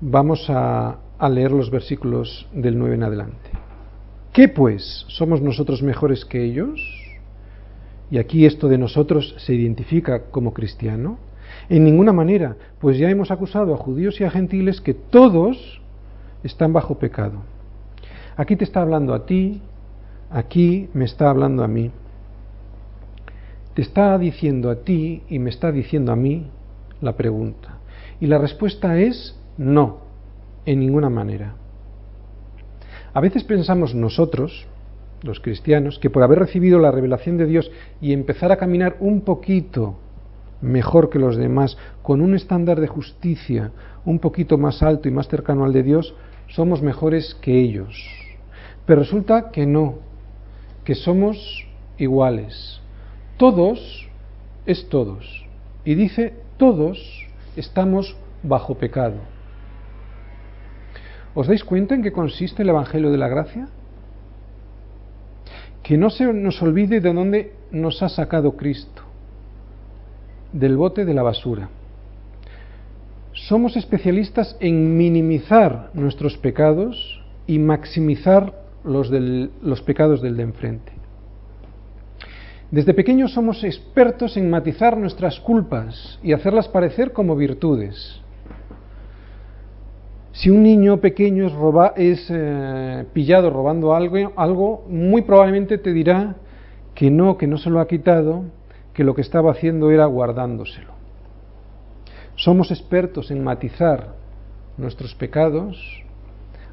vamos 0.00 0.46
a, 0.48 0.98
leer 1.30 1.52
los 1.52 1.70
versículos 1.70 2.46
del 2.52 2.78
9 2.78 2.96
en 2.96 3.02
adelante. 3.02 3.50
¿Qué 4.34 4.48
pues? 4.48 5.06
¿Somos 5.08 5.40
nosotros 5.40 5.82
mejores 5.82 6.26
que 6.26 6.44
ellos? 6.44 6.78
Y 8.10 8.18
aquí 8.18 8.44
esto 8.44 8.68
de 8.68 8.76
nosotros 8.76 9.34
se 9.38 9.54
identifica 9.54 10.24
como 10.24 10.52
cristiano. 10.52 11.16
En 11.70 11.84
ninguna 11.84 12.12
manera, 12.12 12.56
pues 12.78 12.98
ya 12.98 13.08
hemos 13.08 13.30
acusado 13.30 13.72
a 13.72 13.78
judíos 13.78 14.20
y 14.20 14.24
a 14.24 14.30
gentiles 14.30 14.82
que 14.82 14.92
todos 14.92 15.80
están 16.42 16.74
bajo 16.74 16.98
pecado. 16.98 17.44
Aquí 18.36 18.56
te 18.56 18.64
está 18.64 18.82
hablando 18.82 19.14
a 19.14 19.24
ti, 19.24 19.62
aquí 20.30 20.90
me 20.92 21.06
está 21.06 21.30
hablando 21.30 21.64
a 21.64 21.68
mí 21.68 21.90
te 23.74 23.82
está 23.82 24.16
diciendo 24.18 24.70
a 24.70 24.76
ti 24.76 25.22
y 25.28 25.38
me 25.38 25.50
está 25.50 25.72
diciendo 25.72 26.12
a 26.12 26.16
mí 26.16 26.46
la 27.00 27.16
pregunta. 27.16 27.78
Y 28.20 28.26
la 28.26 28.38
respuesta 28.38 28.98
es 28.98 29.36
no, 29.58 29.98
en 30.64 30.80
ninguna 30.80 31.10
manera. 31.10 31.56
A 33.14 33.20
veces 33.20 33.44
pensamos 33.44 33.94
nosotros, 33.94 34.66
los 35.22 35.38
cristianos, 35.38 36.00
que 36.00 36.10
por 36.10 36.24
haber 36.24 36.40
recibido 36.40 36.80
la 36.80 36.90
revelación 36.90 37.38
de 37.38 37.46
Dios 37.46 37.70
y 38.00 38.12
empezar 38.12 38.50
a 38.50 38.56
caminar 38.56 38.96
un 38.98 39.20
poquito 39.20 39.94
mejor 40.60 41.10
que 41.10 41.20
los 41.20 41.36
demás, 41.36 41.78
con 42.02 42.20
un 42.20 42.34
estándar 42.34 42.80
de 42.80 42.88
justicia 42.88 43.70
un 44.04 44.18
poquito 44.18 44.58
más 44.58 44.82
alto 44.82 45.08
y 45.08 45.12
más 45.12 45.28
cercano 45.28 45.64
al 45.64 45.72
de 45.72 45.84
Dios, 45.84 46.14
somos 46.48 46.82
mejores 46.82 47.36
que 47.40 47.60
ellos. 47.60 48.04
Pero 48.84 49.02
resulta 49.02 49.50
que 49.52 49.64
no, 49.64 50.00
que 50.84 50.96
somos 50.96 51.68
iguales, 51.98 52.80
todos 53.36 54.08
es 54.66 54.88
todos. 54.88 55.46
Y 55.84 55.94
dice, 55.94 56.34
todos 56.56 56.98
estamos 57.56 58.16
bajo 58.42 58.74
pecado. 58.74 59.33
¿Os 61.34 61.48
dais 61.48 61.64
cuenta 61.64 61.94
en 61.94 62.02
qué 62.02 62.12
consiste 62.12 62.62
el 62.62 62.68
Evangelio 62.68 63.10
de 63.10 63.18
la 63.18 63.28
Gracia? 63.28 63.66
Que 65.82 65.98
no 65.98 66.08
se 66.10 66.24
nos 66.32 66.62
olvide 66.62 67.00
de 67.00 67.12
dónde 67.12 67.52
nos 67.72 68.02
ha 68.02 68.08
sacado 68.08 68.56
Cristo, 68.56 69.02
del 70.52 70.76
bote 70.76 71.04
de 71.04 71.12
la 71.12 71.22
basura. 71.22 71.68
Somos 73.32 73.76
especialistas 73.76 74.56
en 74.60 74.96
minimizar 74.96 75.90
nuestros 75.92 76.38
pecados 76.38 77.20
y 77.48 77.58
maximizar 77.58 78.54
los, 78.84 79.10
los 79.10 79.82
pecados 79.82 80.22
del 80.22 80.36
de 80.36 80.42
enfrente. 80.44 80.92
Desde 82.70 82.94
pequeños 82.94 83.32
somos 83.32 83.64
expertos 83.64 84.36
en 84.36 84.50
matizar 84.50 84.96
nuestras 84.96 85.40
culpas 85.40 86.18
y 86.22 86.32
hacerlas 86.32 86.68
parecer 86.68 87.12
como 87.12 87.36
virtudes. 87.36 88.23
Si 90.34 90.50
un 90.50 90.64
niño 90.64 91.00
pequeño 91.00 91.46
es, 91.94 92.26
eh, 92.28 93.04
pillado 93.12 93.50
robando 93.50 93.94
algo, 93.94 94.32
algo, 94.34 94.84
muy 94.88 95.22
probablemente 95.22 95.78
te 95.78 95.92
dirá 95.92 96.34
que 96.92 97.08
no, 97.08 97.38
que 97.38 97.46
no 97.46 97.56
se 97.56 97.70
lo 97.70 97.78
ha 97.78 97.86
quitado, 97.86 98.42
que 98.92 99.04
lo 99.04 99.14
que 99.14 99.20
estaba 99.20 99.52
haciendo 99.52 99.92
era 99.92 100.06
guardándoselo. 100.06 100.92
Somos 102.34 102.72
expertos 102.72 103.30
en 103.30 103.44
matizar 103.44 104.14
nuestros 104.76 105.14
pecados 105.14 106.02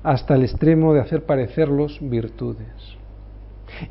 hasta 0.01 0.33
el 0.33 0.41
extremo 0.41 0.95
de 0.95 1.01
hacer 1.01 1.27
parecerlos 1.27 1.99
virtudes. 2.01 2.97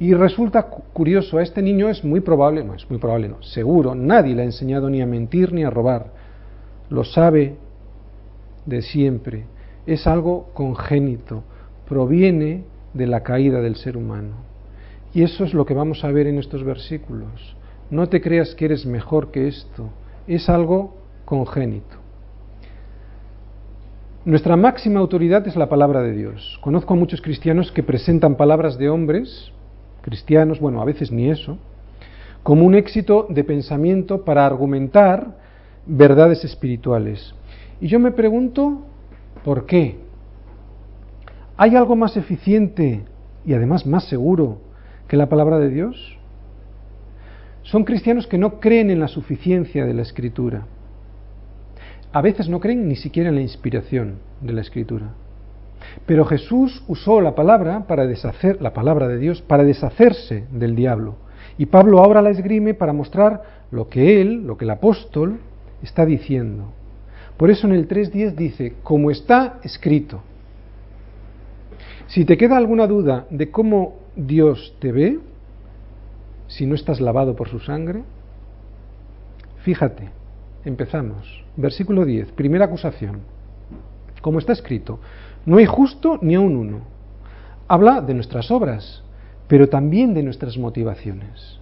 Y 0.00 0.14
resulta 0.14 0.64
curioso, 0.64 1.38
a 1.38 1.42
este 1.44 1.62
niño 1.62 1.88
es 1.88 2.02
muy 2.02 2.20
probable, 2.20 2.64
no 2.64 2.74
es 2.74 2.90
muy 2.90 2.98
probable, 2.98 3.28
no, 3.28 3.40
seguro, 3.44 3.94
nadie 3.94 4.34
le 4.34 4.42
ha 4.42 4.46
enseñado 4.46 4.90
ni 4.90 5.00
a 5.00 5.06
mentir 5.06 5.52
ni 5.52 5.62
a 5.62 5.70
robar. 5.70 6.06
Lo 6.88 7.04
sabe 7.04 7.54
de 8.66 8.82
siempre. 8.82 9.44
Es 9.90 10.06
algo 10.06 10.50
congénito, 10.54 11.42
proviene 11.88 12.62
de 12.94 13.08
la 13.08 13.24
caída 13.24 13.60
del 13.60 13.74
ser 13.74 13.96
humano. 13.96 14.36
Y 15.12 15.24
eso 15.24 15.42
es 15.42 15.52
lo 15.52 15.66
que 15.66 15.74
vamos 15.74 16.04
a 16.04 16.12
ver 16.12 16.28
en 16.28 16.38
estos 16.38 16.62
versículos. 16.62 17.56
No 17.90 18.08
te 18.08 18.20
creas 18.20 18.54
que 18.54 18.66
eres 18.66 18.86
mejor 18.86 19.32
que 19.32 19.48
esto, 19.48 19.90
es 20.28 20.48
algo 20.48 20.94
congénito. 21.24 21.96
Nuestra 24.24 24.54
máxima 24.54 25.00
autoridad 25.00 25.48
es 25.48 25.56
la 25.56 25.68
palabra 25.68 26.02
de 26.02 26.12
Dios. 26.12 26.60
Conozco 26.60 26.94
a 26.94 26.96
muchos 26.96 27.20
cristianos 27.20 27.72
que 27.72 27.82
presentan 27.82 28.36
palabras 28.36 28.78
de 28.78 28.90
hombres 28.90 29.52
cristianos, 30.02 30.60
bueno, 30.60 30.80
a 30.80 30.84
veces 30.84 31.10
ni 31.10 31.30
eso, 31.30 31.58
como 32.44 32.64
un 32.64 32.76
éxito 32.76 33.26
de 33.28 33.42
pensamiento 33.42 34.24
para 34.24 34.46
argumentar 34.46 35.36
verdades 35.84 36.44
espirituales. 36.44 37.34
Y 37.80 37.88
yo 37.88 37.98
me 37.98 38.12
pregunto, 38.12 38.86
¿por 39.44 39.66
qué? 39.66 39.98
¿Hay 41.56 41.76
algo 41.76 41.96
más 41.96 42.16
eficiente 42.16 43.02
y 43.44 43.54
además 43.54 43.86
más 43.86 44.04
seguro 44.04 44.58
que 45.08 45.16
la 45.16 45.28
palabra 45.28 45.58
de 45.58 45.68
Dios? 45.68 46.18
Son 47.62 47.84
cristianos 47.84 48.26
que 48.26 48.38
no 48.38 48.60
creen 48.60 48.90
en 48.90 49.00
la 49.00 49.08
suficiencia 49.08 49.84
de 49.84 49.94
la 49.94 50.02
escritura. 50.02 50.66
A 52.12 52.22
veces 52.22 52.48
no 52.48 52.60
creen 52.60 52.88
ni 52.88 52.96
siquiera 52.96 53.28
en 53.28 53.36
la 53.36 53.42
inspiración 53.42 54.16
de 54.40 54.52
la 54.52 54.62
escritura. 54.62 55.10
Pero 56.06 56.24
Jesús 56.24 56.82
usó 56.88 57.20
la 57.20 57.34
palabra 57.34 57.86
para 57.86 58.06
deshacer, 58.06 58.60
la 58.60 58.72
palabra 58.72 59.08
de 59.08 59.18
Dios, 59.18 59.42
para 59.42 59.64
deshacerse 59.64 60.44
del 60.50 60.74
diablo. 60.74 61.16
Y 61.58 61.66
Pablo 61.66 62.00
ahora 62.00 62.22
la 62.22 62.30
esgrime 62.30 62.74
para 62.74 62.92
mostrar 62.92 63.42
lo 63.70 63.88
que 63.88 64.20
él, 64.20 64.46
lo 64.46 64.56
que 64.56 64.64
el 64.64 64.70
apóstol, 64.70 65.40
está 65.82 66.06
diciendo. 66.06 66.72
Por 67.40 67.50
eso 67.50 67.66
en 67.66 67.72
el 67.72 67.88
3.10 67.88 68.34
dice, 68.34 68.74
como 68.82 69.10
está 69.10 69.60
escrito. 69.62 70.20
Si 72.06 72.26
te 72.26 72.36
queda 72.36 72.58
alguna 72.58 72.86
duda 72.86 73.26
de 73.30 73.50
cómo 73.50 73.96
Dios 74.14 74.76
te 74.78 74.92
ve, 74.92 75.18
si 76.48 76.66
no 76.66 76.74
estás 76.74 77.00
lavado 77.00 77.34
por 77.34 77.48
su 77.48 77.58
sangre, 77.58 78.02
fíjate, 79.62 80.10
empezamos. 80.66 81.42
Versículo 81.56 82.04
10, 82.04 82.32
primera 82.32 82.66
acusación. 82.66 83.20
Como 84.20 84.38
está 84.38 84.52
escrito, 84.52 85.00
no 85.46 85.56
hay 85.56 85.64
justo 85.64 86.18
ni 86.20 86.34
aun 86.34 86.54
uno. 86.54 86.80
Habla 87.68 88.02
de 88.02 88.12
nuestras 88.12 88.50
obras, 88.50 89.02
pero 89.48 89.66
también 89.70 90.12
de 90.12 90.22
nuestras 90.22 90.58
motivaciones. 90.58 91.58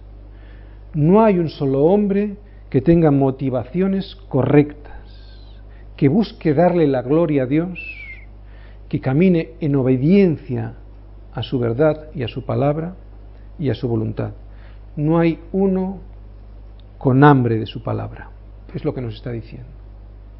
No 0.93 1.23
hay 1.23 1.39
un 1.39 1.47
solo 1.47 1.85
hombre 1.85 2.35
que 2.69 2.81
tenga 2.81 3.11
motivaciones 3.11 4.17
correctas, 4.27 4.88
que 5.99 6.07
busque 6.07 6.53
darle 6.53 6.87
la 6.87 7.01
gloria 7.01 7.43
a 7.43 7.45
Dios, 7.45 7.77
que 8.87 9.01
camine 9.01 9.49
en 9.59 9.75
obediencia 9.75 10.75
a 11.33 11.43
su 11.43 11.59
verdad 11.59 12.07
y 12.15 12.23
a 12.23 12.29
su 12.29 12.45
palabra 12.45 12.95
y 13.59 13.69
a 13.69 13.75
su 13.75 13.85
voluntad. 13.89 14.31
No 14.95 15.19
hay 15.19 15.39
uno 15.51 15.99
con 16.97 17.21
hambre 17.25 17.57
de 17.57 17.65
su 17.65 17.83
palabra. 17.83 18.29
Es 18.73 18.85
lo 18.85 18.93
que 18.93 19.01
nos 19.01 19.15
está 19.15 19.31
diciendo. 19.31 19.67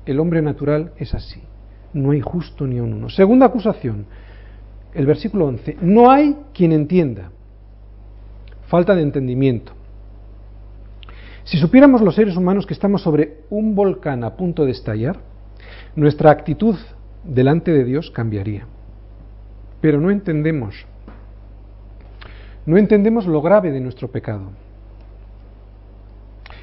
El 0.06 0.22
hombre 0.22 0.42
natural 0.42 0.94
es 0.96 1.14
así 1.14 1.42
No 1.92 2.12
hay 2.12 2.22
justo 2.22 2.66
ni 2.66 2.80
uno. 2.80 3.10
Segunda 3.10 3.48
acusación, 3.48 4.06
el 4.94 5.06
versículo 5.06 5.46
11. 5.48 5.76
No 5.82 6.10
hay 6.10 6.38
quien 6.54 6.72
entienda. 6.72 7.32
Falta 8.70 8.96
de 8.96 9.02
entendimiento. 9.02 9.74
Si 11.44 11.58
supiéramos 11.58 12.00
los 12.00 12.16
seres 12.16 12.38
humanos 12.38 12.66
que 12.66 12.74
estamos 12.74 13.02
sobre 13.02 13.40
un 13.50 13.76
volcán 13.76 14.24
a 14.24 14.38
punto 14.38 14.64
de 14.64 14.72
estallar, 14.72 15.28
nuestra 15.96 16.32
actitud 16.32 16.76
delante 17.24 17.72
de 17.72 17.84
Dios 17.84 18.12
cambiaría. 18.12 18.66
Pero 19.82 20.00
no 20.00 20.12
entendemos. 20.12 20.86
No 22.66 22.78
entendemos 22.78 23.26
lo 23.26 23.42
grave 23.42 23.72
de 23.72 23.80
nuestro 23.80 24.10
pecado. 24.10 24.52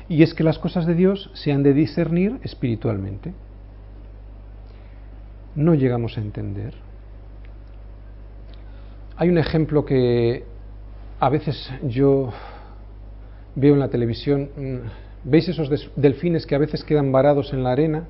Y 0.09 0.23
es 0.23 0.35
que 0.35 0.45
las 0.45 0.59
cosas 0.59 0.87
de 0.87 0.95
Dios 0.95 1.31
se 1.35 1.53
han 1.53 1.63
de 1.63 1.73
discernir 1.73 2.39
espiritualmente. 2.43 3.33
No 5.55 5.75
llegamos 5.75 6.17
a 6.17 6.21
entender. 6.21 6.75
Hay 9.17 9.31
un 9.31 9.39
ejemplo 9.39 9.85
que 9.85 10.45
a 11.19 11.29
veces 11.31 11.73
yo 11.83 12.31
veo 13.55 13.75
en 13.75 13.81
la 13.81 13.89
televisión. 13.89 14.51
Mm, 14.57 14.77
¿Veis 15.25 15.49
esos 15.49 15.91
delfines 15.97 16.47
que 16.47 16.55
a 16.55 16.59
veces 16.59 16.85
quedan 16.85 17.11
varados 17.11 17.53
en 17.53 17.65
la 17.65 17.73
arena? 17.73 18.05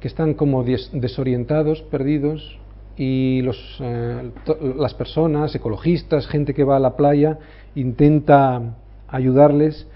Que 0.00 0.08
están 0.08 0.34
como 0.34 0.64
desorientados, 0.64 1.82
perdidos, 1.82 2.58
y 2.98 3.42
los, 3.42 3.56
eh, 3.80 4.30
las 4.76 4.92
personas, 4.94 5.54
ecologistas, 5.54 6.26
gente 6.26 6.52
que 6.52 6.64
va 6.64 6.76
a 6.76 6.80
la 6.80 6.96
playa, 6.96 7.38
intenta 7.76 8.74
ayudarles, 9.06 9.86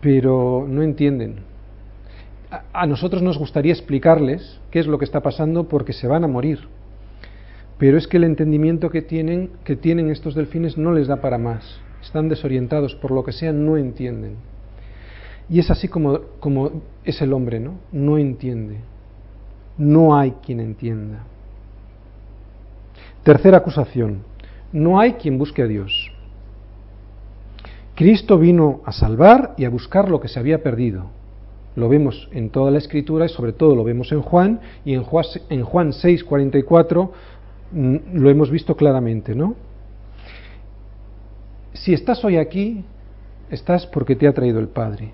pero 0.00 0.64
no 0.66 0.82
entienden. 0.82 1.50
A, 2.72 2.86
nosotros 2.86 3.22
nos 3.22 3.38
gustaría 3.38 3.72
explicarles 3.72 4.58
qué 4.70 4.80
es 4.80 4.86
lo 4.86 4.98
que 4.98 5.04
está 5.04 5.20
pasando 5.20 5.68
porque 5.68 5.92
se 5.92 6.08
van 6.08 6.24
a 6.24 6.28
morir. 6.28 6.60
Pero 7.78 7.98
es 7.98 8.08
que 8.08 8.16
el 8.16 8.24
entendimiento 8.24 8.90
que 8.90 9.02
tienen, 9.02 9.50
que 9.62 9.76
tienen 9.76 10.10
estos 10.10 10.34
delfines 10.34 10.78
no 10.78 10.92
les 10.92 11.08
da 11.08 11.20
para 11.20 11.38
más. 11.38 11.78
Están 12.02 12.28
desorientados, 12.30 12.94
por 12.94 13.10
lo 13.10 13.22
que 13.22 13.32
sea, 13.32 13.52
no 13.52 13.76
entienden. 13.76 14.36
Y 15.50 15.60
es 15.60 15.70
así 15.70 15.88
como, 15.88 16.20
como 16.40 16.82
es 17.04 17.20
el 17.20 17.34
hombre, 17.34 17.60
¿no? 17.60 17.74
No 17.92 18.16
entiende. 18.16 18.78
No 19.80 20.14
hay 20.14 20.32
quien 20.44 20.60
entienda. 20.60 21.20
Tercera 23.22 23.56
acusación. 23.56 24.18
No 24.74 25.00
hay 25.00 25.14
quien 25.14 25.38
busque 25.38 25.62
a 25.62 25.66
Dios. 25.66 26.12
Cristo 27.94 28.38
vino 28.38 28.82
a 28.84 28.92
salvar 28.92 29.54
y 29.56 29.64
a 29.64 29.70
buscar 29.70 30.10
lo 30.10 30.20
que 30.20 30.28
se 30.28 30.38
había 30.38 30.62
perdido. 30.62 31.06
Lo 31.76 31.88
vemos 31.88 32.28
en 32.30 32.50
toda 32.50 32.70
la 32.70 32.76
escritura 32.76 33.24
y 33.24 33.30
sobre 33.30 33.54
todo 33.54 33.74
lo 33.74 33.82
vemos 33.82 34.12
en 34.12 34.20
Juan 34.20 34.60
y 34.84 34.92
en 34.92 35.02
Juan, 35.02 35.24
en 35.48 35.64
Juan 35.64 35.92
6, 35.94 36.24
44 36.24 37.12
mm, 37.72 37.96
lo 38.12 38.28
hemos 38.28 38.50
visto 38.50 38.76
claramente, 38.76 39.34
¿no? 39.34 39.54
Si 41.72 41.94
estás 41.94 42.22
hoy 42.22 42.36
aquí, 42.36 42.84
estás 43.50 43.86
porque 43.86 44.14
te 44.14 44.28
ha 44.28 44.34
traído 44.34 44.60
el 44.60 44.68
Padre, 44.68 45.12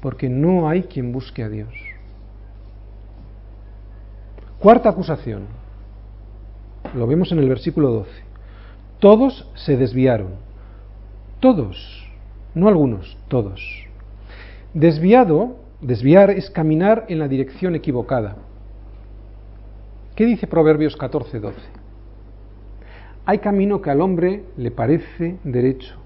porque 0.00 0.28
no 0.28 0.68
hay 0.68 0.84
quien 0.84 1.10
busque 1.10 1.42
a 1.42 1.48
Dios. 1.48 1.74
Cuarta 4.58 4.88
acusación, 4.88 5.42
lo 6.94 7.06
vemos 7.06 7.30
en 7.32 7.38
el 7.38 7.48
versículo 7.48 7.90
12. 7.90 8.10
Todos 8.98 9.50
se 9.54 9.76
desviaron, 9.76 10.30
todos 11.40 12.06
no 12.56 12.68
algunos, 12.68 13.18
todos. 13.28 13.60
Desviado, 14.72 15.56
desviar 15.82 16.30
es 16.30 16.50
caminar 16.50 17.04
en 17.08 17.18
la 17.18 17.28
dirección 17.28 17.74
equivocada. 17.74 18.36
¿Qué 20.16 20.24
dice 20.24 20.46
Proverbios 20.46 20.96
14, 20.96 21.38
12? 21.38 21.56
Hay 23.26 23.38
camino 23.40 23.82
que 23.82 23.90
al 23.90 24.00
hombre 24.00 24.44
le 24.56 24.70
parece 24.70 25.36
derecho, 25.44 25.96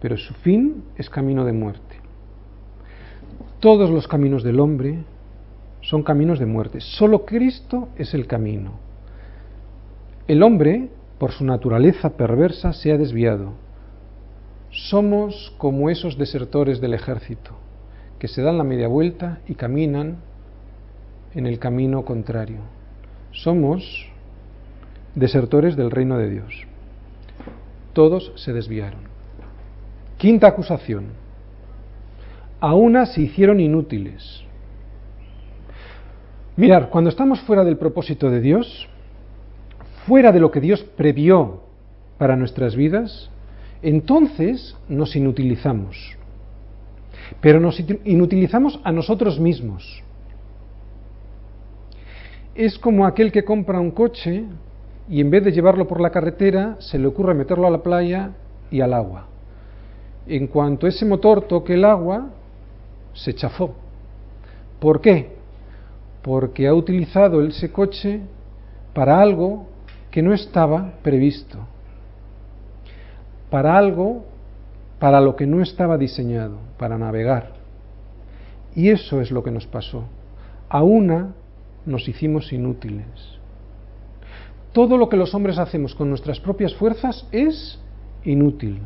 pero 0.00 0.16
su 0.16 0.32
fin 0.34 0.84
es 0.96 1.10
camino 1.10 1.44
de 1.44 1.52
muerte. 1.52 1.96
Todos 3.58 3.90
los 3.90 4.06
caminos 4.06 4.44
del 4.44 4.60
hombre 4.60 5.00
son 5.90 6.02
caminos 6.02 6.38
de 6.38 6.46
muerte. 6.46 6.80
Solo 6.80 7.26
Cristo 7.26 7.88
es 7.96 8.14
el 8.14 8.26
camino. 8.26 8.78
El 10.28 10.42
hombre, 10.42 10.88
por 11.18 11.32
su 11.32 11.44
naturaleza 11.44 12.16
perversa, 12.16 12.72
se 12.72 12.92
ha 12.92 12.96
desviado 12.96 13.52
somos 14.70 15.52
como 15.58 15.90
esos 15.90 16.16
desertores 16.16 16.80
del 16.80 16.94
ejército, 16.94 17.56
que 18.18 18.28
se 18.28 18.42
dan 18.42 18.56
la 18.56 18.64
media 18.64 18.86
vuelta 18.86 19.40
y 19.48 19.54
caminan 19.54 20.18
en 21.34 21.46
el 21.46 21.58
camino 21.58 22.04
contrario. 22.04 22.60
Somos 23.32 24.08
desertores 25.14 25.76
del 25.76 25.90
reino 25.90 26.18
de 26.18 26.30
Dios. 26.30 26.66
Todos 27.92 28.32
se 28.36 28.52
desviaron. 28.52 29.00
Quinta 30.18 30.46
acusación. 30.46 31.06
A 32.60 32.74
una 32.74 33.06
se 33.06 33.22
hicieron 33.22 33.58
inútiles. 33.58 34.44
Mirar, 36.56 36.90
cuando 36.90 37.10
estamos 37.10 37.40
fuera 37.40 37.64
del 37.64 37.76
propósito 37.76 38.30
de 38.30 38.40
Dios, 38.40 38.88
fuera 40.06 40.32
de 40.32 40.40
lo 40.40 40.50
que 40.50 40.60
Dios 40.60 40.82
previó 40.82 41.60
para 42.18 42.36
nuestras 42.36 42.74
vidas, 42.74 43.30
entonces 43.82 44.76
nos 44.88 45.14
inutilizamos. 45.16 46.16
Pero 47.40 47.60
nos 47.60 47.80
inutilizamos 48.04 48.80
a 48.82 48.92
nosotros 48.92 49.38
mismos. 49.38 50.02
Es 52.54 52.78
como 52.78 53.06
aquel 53.06 53.30
que 53.30 53.44
compra 53.44 53.80
un 53.80 53.92
coche 53.92 54.44
y 55.08 55.20
en 55.20 55.30
vez 55.30 55.44
de 55.44 55.52
llevarlo 55.52 55.86
por 55.86 56.00
la 56.00 56.10
carretera 56.10 56.76
se 56.80 56.98
le 56.98 57.06
ocurre 57.06 57.32
meterlo 57.32 57.66
a 57.66 57.70
la 57.70 57.82
playa 57.82 58.32
y 58.70 58.80
al 58.80 58.92
agua. 58.92 59.28
En 60.26 60.48
cuanto 60.48 60.86
ese 60.86 61.06
motor 61.06 61.42
toque 61.42 61.74
el 61.74 61.84
agua, 61.84 62.28
se 63.14 63.34
chafó. 63.34 63.74
¿Por 64.78 65.00
qué? 65.00 65.39
Porque 66.22 66.66
ha 66.66 66.74
utilizado 66.74 67.42
ese 67.42 67.72
coche 67.72 68.20
para 68.94 69.20
algo 69.20 69.66
que 70.10 70.22
no 70.22 70.34
estaba 70.34 70.94
previsto 71.02 71.58
para 73.50 73.76
algo 73.76 74.24
para 74.98 75.20
lo 75.20 75.34
que 75.34 75.46
no 75.46 75.62
estaba 75.62 75.98
diseñado, 75.98 76.58
para 76.78 76.96
navegar. 76.96 77.54
Y 78.74 78.90
eso 78.90 79.20
es 79.20 79.30
lo 79.30 79.42
que 79.42 79.50
nos 79.50 79.66
pasó. 79.66 80.04
A 80.68 80.82
una 80.82 81.34
nos 81.84 82.06
hicimos 82.06 82.52
inútiles. 82.52 83.06
Todo 84.72 84.96
lo 84.96 85.08
que 85.08 85.16
los 85.16 85.34
hombres 85.34 85.58
hacemos 85.58 85.94
con 85.94 86.10
nuestras 86.10 86.38
propias 86.38 86.74
fuerzas 86.74 87.26
es 87.32 87.80
inútil. 88.24 88.80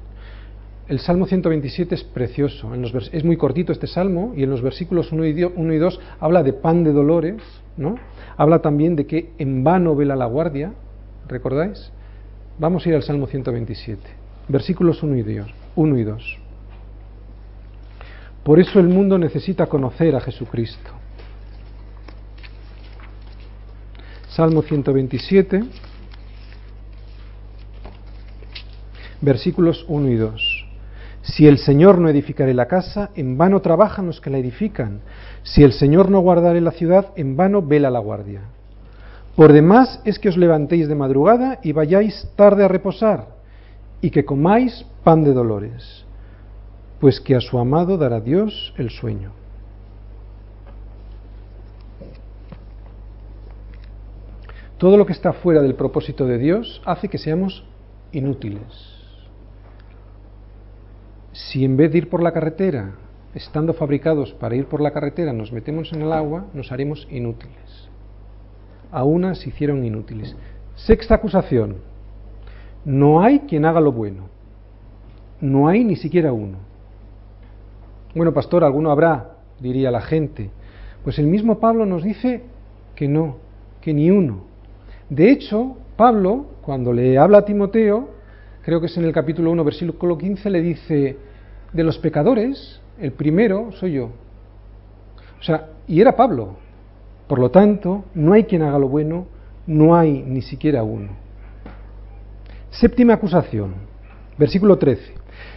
El 0.86 0.98
Salmo 0.98 1.26
127 1.26 1.94
es 1.94 2.04
precioso, 2.04 2.72
es 2.74 3.24
muy 3.24 3.36
cortito 3.36 3.72
este 3.72 3.86
salmo 3.86 4.34
y 4.36 4.42
en 4.42 4.50
los 4.50 4.60
versículos 4.60 5.12
1 5.12 5.24
y 5.24 5.78
2 5.78 6.00
habla 6.20 6.42
de 6.42 6.52
pan 6.52 6.84
de 6.84 6.92
dolores, 6.92 7.36
¿no? 7.76 7.96
Habla 8.36 8.60
también 8.60 8.94
de 8.94 9.06
que 9.06 9.32
en 9.38 9.64
vano 9.64 9.96
vela 9.96 10.14
la 10.14 10.26
guardia, 10.26 10.74
¿recordáis? 11.26 11.90
Vamos 12.58 12.84
a 12.84 12.88
ir 12.90 12.94
al 12.96 13.02
Salmo 13.02 13.26
127 13.26 14.24
versículos 14.48 15.02
1 15.02 15.16
y 15.98 16.04
2. 16.04 16.38
Por 18.42 18.60
eso 18.60 18.78
el 18.78 18.88
mundo 18.88 19.18
necesita 19.18 19.66
conocer 19.66 20.14
a 20.14 20.20
Jesucristo. 20.20 20.90
Salmo 24.28 24.62
127, 24.62 25.64
versículos 29.20 29.84
1 29.88 30.10
y 30.10 30.16
2. 30.16 30.63
Si 31.24 31.46
el 31.46 31.56
Señor 31.56 31.98
no 31.98 32.10
edificare 32.10 32.52
la 32.52 32.66
casa, 32.66 33.10
en 33.14 33.38
vano 33.38 33.60
trabajan 33.60 34.06
los 34.06 34.20
que 34.20 34.28
la 34.28 34.38
edifican. 34.38 35.00
Si 35.42 35.62
el 35.62 35.72
Señor 35.72 36.10
no 36.10 36.20
guardare 36.20 36.60
la 36.60 36.70
ciudad, 36.70 37.12
en 37.16 37.34
vano 37.34 37.62
vela 37.62 37.90
la 37.90 37.98
guardia. 37.98 38.42
Por 39.34 39.52
demás 39.52 40.00
es 40.04 40.18
que 40.18 40.28
os 40.28 40.36
levantéis 40.36 40.86
de 40.86 40.94
madrugada 40.94 41.58
y 41.62 41.72
vayáis 41.72 42.28
tarde 42.36 42.64
a 42.64 42.68
reposar 42.68 43.28
y 44.00 44.10
que 44.10 44.24
comáis 44.24 44.84
pan 45.02 45.24
de 45.24 45.32
dolores, 45.32 46.04
pues 47.00 47.20
que 47.20 47.34
a 47.34 47.40
su 47.40 47.58
amado 47.58 47.96
dará 47.96 48.20
Dios 48.20 48.74
el 48.76 48.90
sueño. 48.90 49.32
Todo 54.76 54.98
lo 54.98 55.06
que 55.06 55.14
está 55.14 55.32
fuera 55.32 55.62
del 55.62 55.74
propósito 55.74 56.26
de 56.26 56.36
Dios 56.36 56.82
hace 56.84 57.08
que 57.08 57.16
seamos 57.16 57.64
inútiles. 58.12 58.93
Si 61.34 61.64
en 61.64 61.76
vez 61.76 61.92
de 61.92 61.98
ir 61.98 62.08
por 62.08 62.22
la 62.22 62.32
carretera, 62.32 62.92
estando 63.34 63.74
fabricados 63.74 64.32
para 64.32 64.54
ir 64.54 64.66
por 64.66 64.80
la 64.80 64.92
carretera, 64.92 65.32
nos 65.32 65.52
metemos 65.52 65.92
en 65.92 66.02
el 66.02 66.12
agua, 66.12 66.46
nos 66.54 66.70
haremos 66.70 67.06
inútiles. 67.10 67.90
A 68.92 69.04
una 69.04 69.34
se 69.34 69.48
hicieron 69.48 69.84
inútiles. 69.84 70.36
Sexta 70.76 71.16
acusación 71.16 71.76
no 72.84 73.22
hay 73.22 73.40
quien 73.40 73.64
haga 73.64 73.80
lo 73.80 73.92
bueno. 73.92 74.28
No 75.40 75.68
hay 75.68 75.84
ni 75.84 75.96
siquiera 75.96 76.32
uno. 76.32 76.58
Bueno, 78.14 78.32
pastor, 78.32 78.62
alguno 78.62 78.90
habrá, 78.90 79.32
diría 79.58 79.90
la 79.90 80.02
gente. 80.02 80.50
Pues 81.02 81.18
el 81.18 81.26
mismo 81.26 81.58
Pablo 81.58 81.86
nos 81.86 82.04
dice 82.04 82.42
que 82.94 83.08
no, 83.08 83.38
que 83.80 83.92
ni 83.92 84.10
uno. 84.10 84.44
De 85.08 85.30
hecho, 85.30 85.76
Pablo, 85.96 86.46
cuando 86.62 86.92
le 86.92 87.18
habla 87.18 87.38
a 87.38 87.44
Timoteo, 87.44 88.10
creo 88.64 88.80
que 88.80 88.86
es 88.86 88.96
en 88.96 89.04
el 89.04 89.12
capítulo 89.12 89.50
1, 89.50 89.64
versículo 89.64 90.16
15, 90.16 90.50
le 90.50 90.62
dice, 90.62 91.16
de 91.72 91.84
los 91.84 91.98
pecadores, 91.98 92.80
el 92.98 93.12
primero 93.12 93.72
soy 93.72 93.94
yo. 93.94 94.10
O 95.38 95.42
sea, 95.42 95.68
y 95.86 96.00
era 96.00 96.16
Pablo. 96.16 96.56
Por 97.28 97.38
lo 97.38 97.50
tanto, 97.50 98.04
no 98.14 98.32
hay 98.32 98.44
quien 98.44 98.62
haga 98.62 98.78
lo 98.78 98.88
bueno, 98.88 99.26
no 99.66 99.94
hay 99.96 100.22
ni 100.22 100.40
siquiera 100.40 100.82
uno. 100.82 101.10
Séptima 102.70 103.14
acusación, 103.14 103.74
versículo 104.38 104.78
13. 104.78 105.14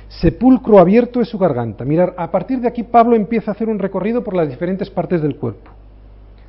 Sepulcro 0.10 0.80
abierto 0.80 1.22
es 1.22 1.30
su 1.30 1.38
garganta. 1.38 1.86
Mirar, 1.86 2.14
a 2.18 2.32
partir 2.32 2.60
de 2.60 2.68
aquí 2.68 2.84
Pablo 2.84 3.16
empieza 3.16 3.52
a 3.52 3.54
hacer 3.54 3.70
un 3.70 3.80
recorrido 3.80 4.24
por 4.24 4.36
las 4.36 4.50
diferentes 4.50 4.90
partes 4.90 5.22
del 5.22 5.36
cuerpo, 5.36 5.72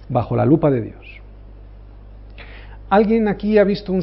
bajo 0.08 0.36
la 0.36 0.44
lupa 0.44 0.70
de 0.70 0.82
Dios. 0.82 1.20
¿Alguien 2.88 3.28
aquí 3.28 3.58
ha 3.58 3.64
visto 3.64 3.92
un, 3.92 4.02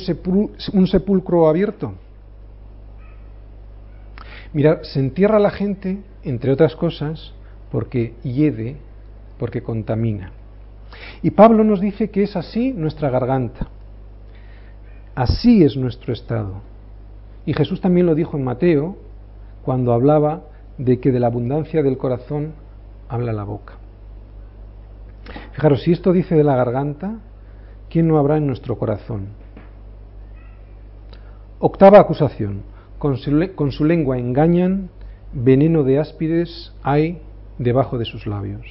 sepulcro 0.87 1.47
abierto? 1.47 1.95
Mirad, 4.55 4.83
se 4.83 5.01
entierra 5.01 5.37
la 5.37 5.49
gente, 5.49 5.97
entre 6.23 6.49
otras 6.49 6.77
cosas, 6.77 7.33
porque 7.73 8.13
hiede, 8.23 8.77
porque 9.37 9.61
contamina. 9.61 10.31
Y 11.21 11.31
Pablo 11.31 11.65
nos 11.65 11.81
dice 11.81 12.09
que 12.09 12.23
es 12.23 12.37
así 12.37 12.71
nuestra 12.71 13.09
garganta. 13.09 13.67
Así 15.13 15.61
es 15.61 15.75
nuestro 15.75 16.13
estado. 16.13 16.61
Y 17.45 17.51
Jesús 17.51 17.81
también 17.81 18.05
lo 18.05 18.15
dijo 18.15 18.37
en 18.37 18.45
Mateo, 18.45 18.95
cuando 19.61 19.91
hablaba 19.91 20.43
de 20.77 21.01
que 21.01 21.11
de 21.11 21.19
la 21.19 21.27
abundancia 21.27 21.83
del 21.83 21.97
corazón 21.97 22.53
habla 23.09 23.33
la 23.33 23.43
boca. 23.43 23.73
Fijaros, 25.51 25.83
si 25.83 25.91
esto 25.91 26.13
dice 26.13 26.33
de 26.33 26.45
la 26.45 26.55
garganta, 26.55 27.15
¿quién 27.89 28.07
no 28.07 28.17
habrá 28.17 28.37
en 28.37 28.47
nuestro 28.47 28.77
corazón? 28.77 29.27
Octava 31.59 31.99
acusación. 31.99 32.73
Con 32.97 33.17
su, 33.17 33.85
lengua 33.85 34.17
engañan, 34.17 34.89
veneno 35.33 35.83
de 35.83 35.99
áspides 35.99 36.73
hay 36.81 37.21
debajo 37.57 37.97
de 37.97 38.05
sus 38.05 38.25
labios. 38.25 38.65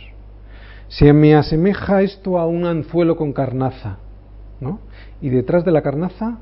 Se 0.89 1.13
me 1.13 1.35
asemeja 1.35 2.03
esto 2.03 2.39
a 2.39 2.47
un 2.47 2.65
anzuelo 2.65 3.17
con 3.17 3.33
carnaza, 3.33 3.99
¿no? 4.61 4.81
Y 5.21 5.29
detrás 5.29 5.65
de 5.65 5.73
la 5.73 5.83
carnaza, 5.83 6.39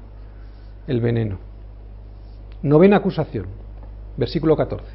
el 0.86 1.00
veneno. 1.00 1.38
Novena 2.62 2.98
acusación, 2.98 3.46
versículo 4.16 4.56
14. 4.56 4.86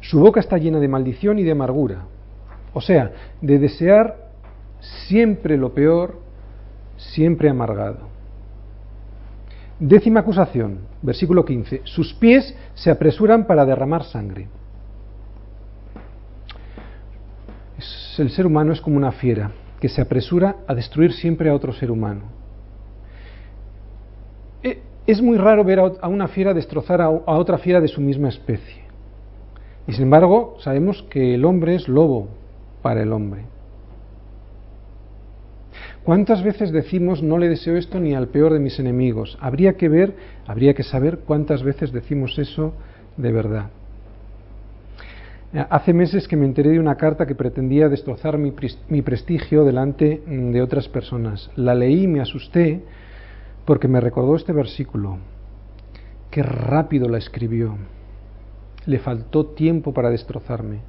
Su 0.00 0.20
boca 0.20 0.40
está 0.40 0.58
llena 0.58 0.78
de 0.78 0.88
maldición 0.88 1.38
y 1.38 1.42
de 1.42 1.52
amargura, 1.52 2.04
o 2.72 2.80
sea, 2.80 3.12
de 3.40 3.58
desear 3.58 4.26
siempre 5.08 5.56
lo 5.56 5.74
peor, 5.74 6.20
siempre 6.96 7.48
amargado. 7.48 8.15
Décima 9.78 10.20
acusación, 10.20 10.78
versículo 11.02 11.44
15. 11.44 11.82
Sus 11.84 12.14
pies 12.14 12.54
se 12.74 12.90
apresuran 12.90 13.46
para 13.46 13.66
derramar 13.66 14.04
sangre. 14.04 14.48
el 18.18 18.30
ser 18.30 18.46
humano 18.46 18.72
es 18.72 18.80
como 18.80 18.96
una 18.96 19.12
fiera 19.12 19.50
que 19.78 19.90
se 19.90 20.00
apresura 20.00 20.56
a 20.66 20.74
destruir 20.74 21.12
siempre 21.12 21.50
a 21.50 21.54
otro 21.54 21.74
ser 21.74 21.90
humano. 21.90 22.22
E, 24.62 24.80
es 25.06 25.20
muy 25.20 25.36
raro 25.36 25.62
ver 25.64 25.80
a 25.80 26.08
una 26.08 26.26
fiera 26.26 26.54
destrozar 26.54 27.02
a 27.02 27.10
otra 27.10 27.58
fiera 27.58 27.78
de 27.78 27.88
su 27.88 28.00
misma 28.00 28.30
especie. 28.30 28.84
Y 29.86 29.92
sin 29.92 30.04
embargo, 30.04 30.56
sabemos 30.60 31.02
que 31.10 31.34
el 31.34 31.44
hombre 31.44 31.74
es 31.74 31.88
lobo 31.88 32.28
para 32.80 33.02
el 33.02 33.12
hombre. 33.12 33.44
¿Cuántas 36.06 36.44
veces 36.44 36.70
decimos 36.70 37.20
no 37.20 37.36
le 37.36 37.48
deseo 37.48 37.76
esto 37.76 37.98
ni 37.98 38.14
al 38.14 38.28
peor 38.28 38.52
de 38.52 38.60
mis 38.60 38.78
enemigos? 38.78 39.36
Habría 39.40 39.72
que 39.72 39.88
ver, 39.88 40.14
habría 40.46 40.72
que 40.72 40.84
saber 40.84 41.18
cuántas 41.26 41.64
veces 41.64 41.90
decimos 41.90 42.38
eso 42.38 42.74
de 43.16 43.32
verdad. 43.32 43.70
Hace 45.68 45.92
meses 45.92 46.28
que 46.28 46.36
me 46.36 46.44
enteré 46.44 46.70
de 46.70 46.78
una 46.78 46.94
carta 46.94 47.26
que 47.26 47.34
pretendía 47.34 47.88
destrozar 47.88 48.38
mi, 48.38 48.52
prestigio 49.02 49.64
delante 49.64 50.22
mm, 50.24 50.52
de 50.52 50.62
otras 50.62 50.88
personas. 50.88 51.50
La 51.56 51.74
leí 51.74 52.04
y 52.04 52.06
me 52.06 52.20
asusté 52.20 52.84
porque 53.64 53.88
me 53.88 54.00
recordó 54.00 54.36
este 54.36 54.52
versículo. 54.52 55.18
Qué 56.30 56.44
rápido 56.44 57.08
la 57.08 57.18
escribió. 57.18 57.78
Le 58.86 59.00
faltó 59.00 59.46
tiempo 59.46 59.92
para 59.92 60.10
destrozarme. 60.10 60.82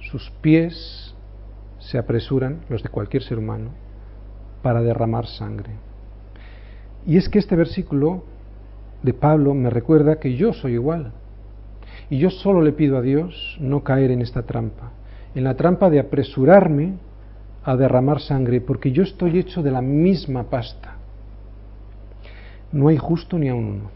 Sus 0.00 0.32
pies 0.40 1.14
se 1.78 1.96
apresuran, 1.96 2.62
los 2.68 2.82
de 2.82 2.88
cualquier 2.88 3.22
ser 3.22 3.38
humano, 3.38 3.85
para 4.66 4.82
derramar 4.82 5.28
sangre. 5.28 5.70
Y 7.06 7.16
es 7.16 7.28
que 7.28 7.38
este 7.38 7.54
versículo 7.54 8.24
de 9.00 9.14
Pablo 9.14 9.54
me 9.54 9.70
recuerda 9.70 10.18
que 10.18 10.34
yo 10.34 10.52
soy 10.52 10.72
igual. 10.72 11.12
Y 12.10 12.18
yo 12.18 12.30
solo 12.30 12.60
le 12.60 12.72
pido 12.72 12.98
a 12.98 13.00
Dios 13.00 13.56
no 13.60 13.84
caer 13.84 14.10
en 14.10 14.22
esta 14.22 14.42
trampa, 14.42 14.90
en 15.36 15.44
la 15.44 15.54
trampa 15.54 15.88
de 15.88 16.00
apresurarme 16.00 16.94
a 17.62 17.76
derramar 17.76 18.18
sangre, 18.20 18.60
porque 18.60 18.90
yo 18.90 19.04
estoy 19.04 19.38
hecho 19.38 19.62
de 19.62 19.70
la 19.70 19.82
misma 19.82 20.50
pasta. 20.50 20.96
No 22.72 22.88
hay 22.88 22.96
justo 22.96 23.38
ni 23.38 23.48
a 23.48 23.54
un 23.54 23.66
uno. 23.66 23.90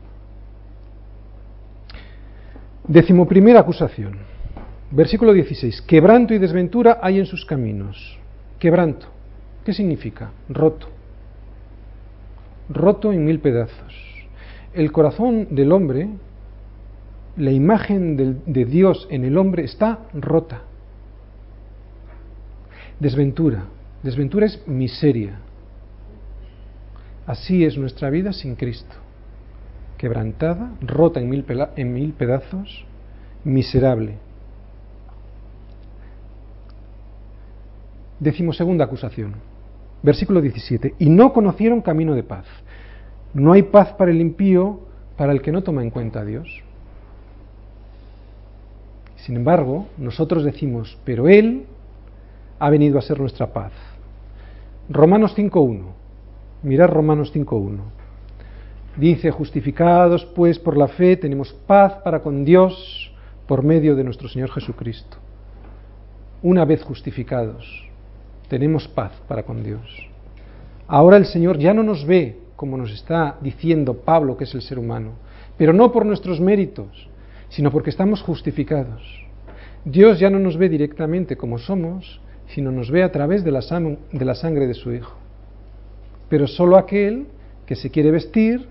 Decimoprimera 2.87 3.59
acusación. 3.59 4.19
Versículo 4.93 5.33
16. 5.33 5.83
Quebranto 5.83 6.33
y 6.33 6.39
desventura 6.39 7.01
hay 7.03 7.19
en 7.19 7.27
sus 7.27 7.45
caminos. 7.45 8.21
Quebranto. 8.61 9.19
¿Qué 9.65 9.75
significa? 9.75 10.31
Roto. 10.49 10.89
Roto 12.69 13.13
en 13.13 13.25
mil 13.25 13.41
pedazos. 13.41 13.95
El 14.73 14.93
corazón 14.93 15.49
del 15.51 15.73
hombre, 15.73 16.09
la 17.37 17.51
imagen 17.51 18.17
de 18.47 18.65
Dios 18.65 19.07
en 19.11 19.25
el 19.25 19.37
hombre 19.37 19.65
está 19.65 20.01
rota. 20.15 20.63
Desventura. 22.99 23.65
Desventura 24.03 24.47
es 24.47 24.67
miseria. 24.67 25.41
Así 27.27 27.65
es 27.65 27.77
nuestra 27.77 28.09
vida 28.09 28.33
sin 28.33 28.57
Cristo. 28.57 28.95
Quebrantada, 29.99 30.73
rota 30.81 31.21
en 31.21 31.29
mil, 31.29 31.45
en 31.77 31.93
mil 31.93 32.13
pedazos, 32.15 32.87
miserable. 33.45 34.17
Decimosegunda 38.19 38.85
acusación 38.87 39.50
Versículo 40.03 40.41
17. 40.41 40.95
Y 40.99 41.09
no 41.11 41.33
conocieron 41.33 41.83
camino 41.83 42.15
de 42.15 42.23
paz. 42.23 42.47
No 43.35 43.53
hay 43.53 43.63
paz 43.65 43.93
para 43.93 44.11
el 44.11 44.21
impío, 44.21 44.81
para 45.17 45.33
el 45.33 45.43
que 45.43 45.53
no 45.53 45.63
toma 45.63 45.83
en 45.83 45.91
cuenta 45.91 46.21
a 46.21 46.25
Dios. 46.25 46.63
Sin 49.17 49.37
embargo, 49.37 49.87
nosotros 49.99 50.45
decimos, 50.45 50.99
pero 51.05 51.29
Él 51.29 51.67
ha 52.59 52.71
venido 52.71 52.99
a 52.99 53.03
ser 53.03 53.21
nuestra 53.21 53.53
paz. 53.53 53.73
Romanos 54.89 55.37
5.1. 55.37 55.83
Mirad 56.63 56.89
Romanos 56.89 57.33
5.1. 57.35 57.79
Dice, 58.97 59.31
justificados 59.31 60.25
pues 60.25 60.59
por 60.59 60.77
la 60.77 60.89
fe, 60.89 61.17
tenemos 61.17 61.53
paz 61.53 61.95
para 62.03 62.21
con 62.21 62.45
Dios 62.45 63.13
por 63.47 63.63
medio 63.63 63.95
de 63.95 64.05
nuestro 64.05 64.29
Señor 64.29 64.51
Jesucristo. 64.51 65.17
Una 66.43 66.65
vez 66.65 66.83
justificados, 66.83 67.90
tenemos 68.51 68.89
paz 68.89 69.13
para 69.29 69.45
con 69.45 69.63
Dios. 69.63 69.81
Ahora 70.89 71.17
el 71.17 71.25
Señor 71.25 71.57
ya 71.57 71.73
no 71.73 71.85
nos 71.85 72.05
ve 72.05 72.37
como 72.57 72.77
nos 72.77 72.91
está 72.91 73.39
diciendo 73.41 73.95
Pablo 73.95 74.37
que 74.37 74.45
es 74.45 74.55
el 74.55 74.61
ser 74.61 74.79
humano, 74.79 75.13
pero 75.57 75.73
no 75.73 75.93
por 75.93 76.05
nuestros 76.05 76.41
méritos, 76.41 77.09
sino 77.49 77.71
porque 77.71 77.91
estamos 77.91 78.21
justificados. 78.23 79.03
Dios 79.85 80.19
ya 80.19 80.29
no 80.29 80.39
nos 80.39 80.59
ve 80.59 80.69
directamente 80.69 81.37
como 81.37 81.59
somos, 81.59 82.21
sino 82.49 82.73
nos 82.73 82.91
ve 82.91 83.05
a 83.05 83.13
través 83.13 83.45
de 83.45 83.53
la, 83.53 83.63
sangre 83.63 84.67
de 84.67 84.75
su 84.75 84.93
Hijo. 84.93 85.17
Pero 86.29 86.47
solo 86.49 86.77
aquel 86.77 87.29
que 87.67 87.77
se 87.77 87.91
quiere 87.91 88.11
vestir 88.11 88.67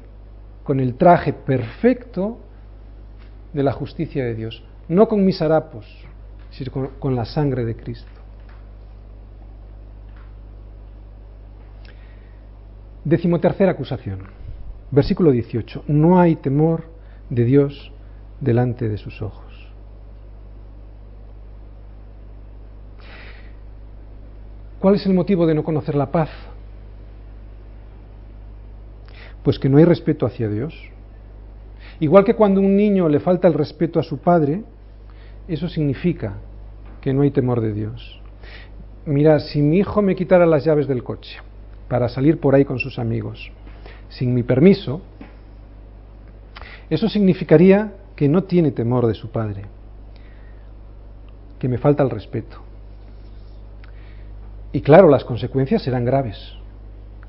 con 0.63 0.81
el 0.81 0.95
traje 0.95 1.31
perfecto 1.31 2.37
de 3.53 3.63
la 3.63 3.71
justicia 3.71 4.25
de 4.25 4.35
Dios, 4.35 4.61
no 4.89 5.07
con 5.07 5.25
mis 5.25 5.41
harapos, 5.41 5.87
sino 6.51 6.91
con 6.99 7.15
la 7.15 7.25
sangre 7.25 7.63
de 7.63 7.75
Cristo. 7.75 8.18
Decimotercera 13.09 13.71
acusación, 13.71 14.19
versículo 14.91 15.31
18. 15.31 15.85
No 15.87 16.19
hay 16.19 16.35
temor 16.35 16.83
de 17.31 17.43
Dios 17.43 17.91
delante 18.39 18.87
de 18.87 18.99
sus 18.99 19.23
ojos. 19.23 19.51
¿Cuál 24.79 24.93
es 24.93 25.07
el 25.07 25.15
motivo 25.15 25.47
de 25.47 25.55
no 25.55 25.63
conocer 25.63 25.95
la 25.95 26.11
paz? 26.11 26.29
Pues 29.41 29.57
que 29.57 29.69
no 29.69 29.79
hay 29.79 29.85
respeto 29.85 30.27
hacia 30.27 30.47
Dios. 30.47 30.75
Igual 31.99 32.25
que 32.25 32.35
cuando 32.35 32.61
a 32.61 32.63
un 32.63 32.75
niño 32.75 33.09
le 33.09 33.19
falta 33.19 33.47
el 33.47 33.55
respeto 33.55 33.99
a 33.99 34.03
su 34.03 34.19
padre, 34.19 34.61
eso 35.47 35.67
significa 35.67 36.35
que 37.01 37.11
no 37.11 37.23
hay 37.23 37.31
temor 37.31 37.59
de 37.59 37.73
Dios. 37.73 38.21
mira, 39.07 39.39
si 39.39 39.63
mi 39.63 39.79
hijo 39.79 40.03
me 40.03 40.15
quitara 40.15 40.45
las 40.45 40.63
llaves 40.63 40.87
del 40.87 41.03
coche 41.03 41.39
para 41.89 42.07
salir 42.07 42.39
por 42.39 42.55
ahí 42.55 42.63
con 42.63 42.79
sus 42.79 42.99
amigos, 42.99 43.51
sin 44.07 44.33
mi 44.33 44.43
permiso, 44.43 45.01
eso 46.89 47.09
significaría 47.09 47.93
que 48.15 48.29
no 48.29 48.43
tiene 48.43 48.71
temor 48.71 49.07
de 49.07 49.15
su 49.15 49.29
padre, 49.29 49.63
que 51.59 51.67
me 51.67 51.77
falta 51.77 52.03
el 52.03 52.09
respeto. 52.09 52.57
Y 54.71 54.81
claro, 54.81 55.09
las 55.09 55.25
consecuencias 55.25 55.81
serán 55.81 56.05
graves, 56.05 56.37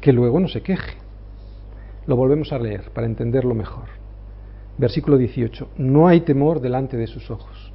que 0.01 0.13
luego 0.13 0.39
no 0.41 0.49
se 0.49 0.63
queje. 0.63 0.99
Lo 2.07 2.17
volvemos 2.17 2.53
a 2.53 2.59
leer 2.59 2.91
para 2.91 3.07
entenderlo 3.07 3.55
mejor. 3.55 3.89
Versículo 4.79 5.17
18. 5.17 5.69
No 5.79 6.07
hay 6.07 6.21
temor 6.21 6.61
delante 6.61 6.97
de 6.97 7.07
sus 7.07 7.31
ojos. 7.31 7.73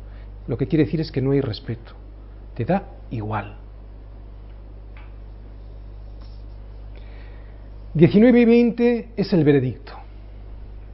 Lo 0.47 0.57
que 0.57 0.67
quiere 0.67 0.85
decir 0.85 1.01
es 1.01 1.11
que 1.11 1.21
no 1.21 1.31
hay 1.31 1.41
respeto. 1.41 1.93
Te 2.55 2.65
da 2.65 2.89
igual. 3.09 3.64
19 7.95 8.41
y 8.41 8.45
20 8.45 9.07
es 9.15 9.31
el 9.31 9.45
veredicto. 9.45 9.93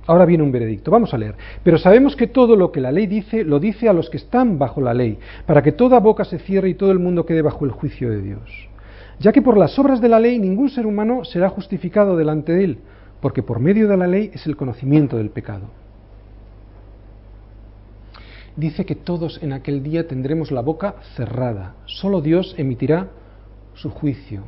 Ahora 0.06 0.26
viene 0.26 0.44
un 0.44 0.52
veredicto. 0.52 0.92
Vamos 0.92 1.14
a 1.14 1.18
leer. 1.18 1.36
Pero 1.64 1.80
sabemos 1.80 2.16
que 2.16 2.28
todo 2.28 2.56
lo 2.56 2.72
que 2.72 2.80
la 2.80 2.92
ley 2.92 3.08
dice, 3.08 3.44
lo 3.44 3.60
dice 3.60 3.90
a 3.90 3.94
los 3.94 4.10
que 4.10 4.18
están 4.18 4.60
bajo 4.60 4.82
la 4.82 4.94
ley, 4.94 5.18
para 5.48 5.64
que 5.64 5.72
toda 5.72 6.00
boca 6.00 6.26
se 6.26 6.38
cierre 6.38 6.70
y 6.70 6.76
todo 6.76 6.92
el 6.92 7.00
mundo 7.00 7.26
quede 7.26 7.42
bajo 7.42 7.66
el 7.66 7.72
juicio 7.72 8.10
de 8.12 8.22
Dios. 8.22 8.70
Ya 9.20 9.32
que 9.32 9.42
por 9.42 9.58
las 9.58 9.78
obras 9.80 10.00
de 10.00 10.10
la 10.10 10.20
ley 10.20 10.38
ningún 10.38 10.70
ser 10.70 10.86
humano 10.86 11.26
será 11.26 11.50
justificado 11.50 12.18
delante 12.18 12.54
de 12.54 12.64
él, 12.64 12.78
porque 13.20 13.42
por 13.42 13.60
medio 13.60 13.88
de 13.88 13.98
la 13.98 14.08
ley 14.08 14.30
es 14.34 14.46
el 14.46 14.56
conocimiento 14.56 15.18
del 15.18 15.32
pecado. 15.32 15.70
Dice 18.56 18.86
que 18.86 18.96
todos 18.96 19.42
en 19.42 19.54
aquel 19.54 19.82
día 19.82 20.08
tendremos 20.08 20.52
la 20.52 20.62
boca 20.62 20.96
cerrada. 21.16 21.76
Solo 21.86 22.22
Dios 22.22 22.54
emitirá 22.60 23.08
su 23.74 23.90
juicio. 23.90 24.44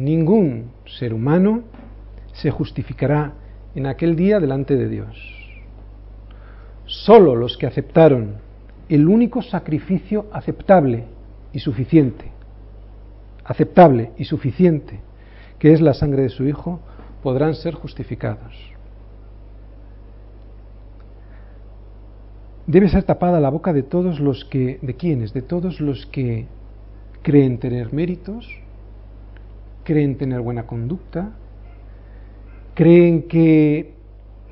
Ningún 0.00 0.70
ser 0.86 1.12
humano 1.12 1.60
se 2.32 2.50
justificará 2.50 3.34
en 3.74 3.84
aquel 3.84 4.16
día 4.16 4.40
delante 4.40 4.74
de 4.74 4.88
Dios. 4.88 5.14
Solo 6.86 7.36
los 7.36 7.58
que 7.58 7.66
aceptaron 7.66 8.36
el 8.88 9.06
único 9.06 9.42
sacrificio 9.42 10.24
aceptable 10.32 11.04
y 11.52 11.58
suficiente, 11.58 12.30
aceptable 13.44 14.12
y 14.16 14.24
suficiente, 14.24 15.00
que 15.58 15.74
es 15.74 15.82
la 15.82 15.92
sangre 15.92 16.22
de 16.22 16.30
su 16.30 16.46
Hijo, 16.46 16.80
podrán 17.22 17.54
ser 17.54 17.74
justificados. 17.74 18.54
Debe 22.66 22.88
ser 22.88 23.02
tapada 23.02 23.38
la 23.38 23.50
boca 23.50 23.74
de 23.74 23.82
todos 23.82 24.18
los 24.18 24.46
que, 24.46 24.78
¿de 24.80 24.94
quiénes? 24.94 25.34
De 25.34 25.42
todos 25.42 25.78
los 25.78 26.06
que 26.06 26.46
creen 27.20 27.58
tener 27.58 27.92
méritos, 27.92 28.48
creen 29.84 30.16
tener 30.16 30.40
buena 30.40 30.66
conducta, 30.66 31.32
creen 32.74 33.22
que 33.22 33.94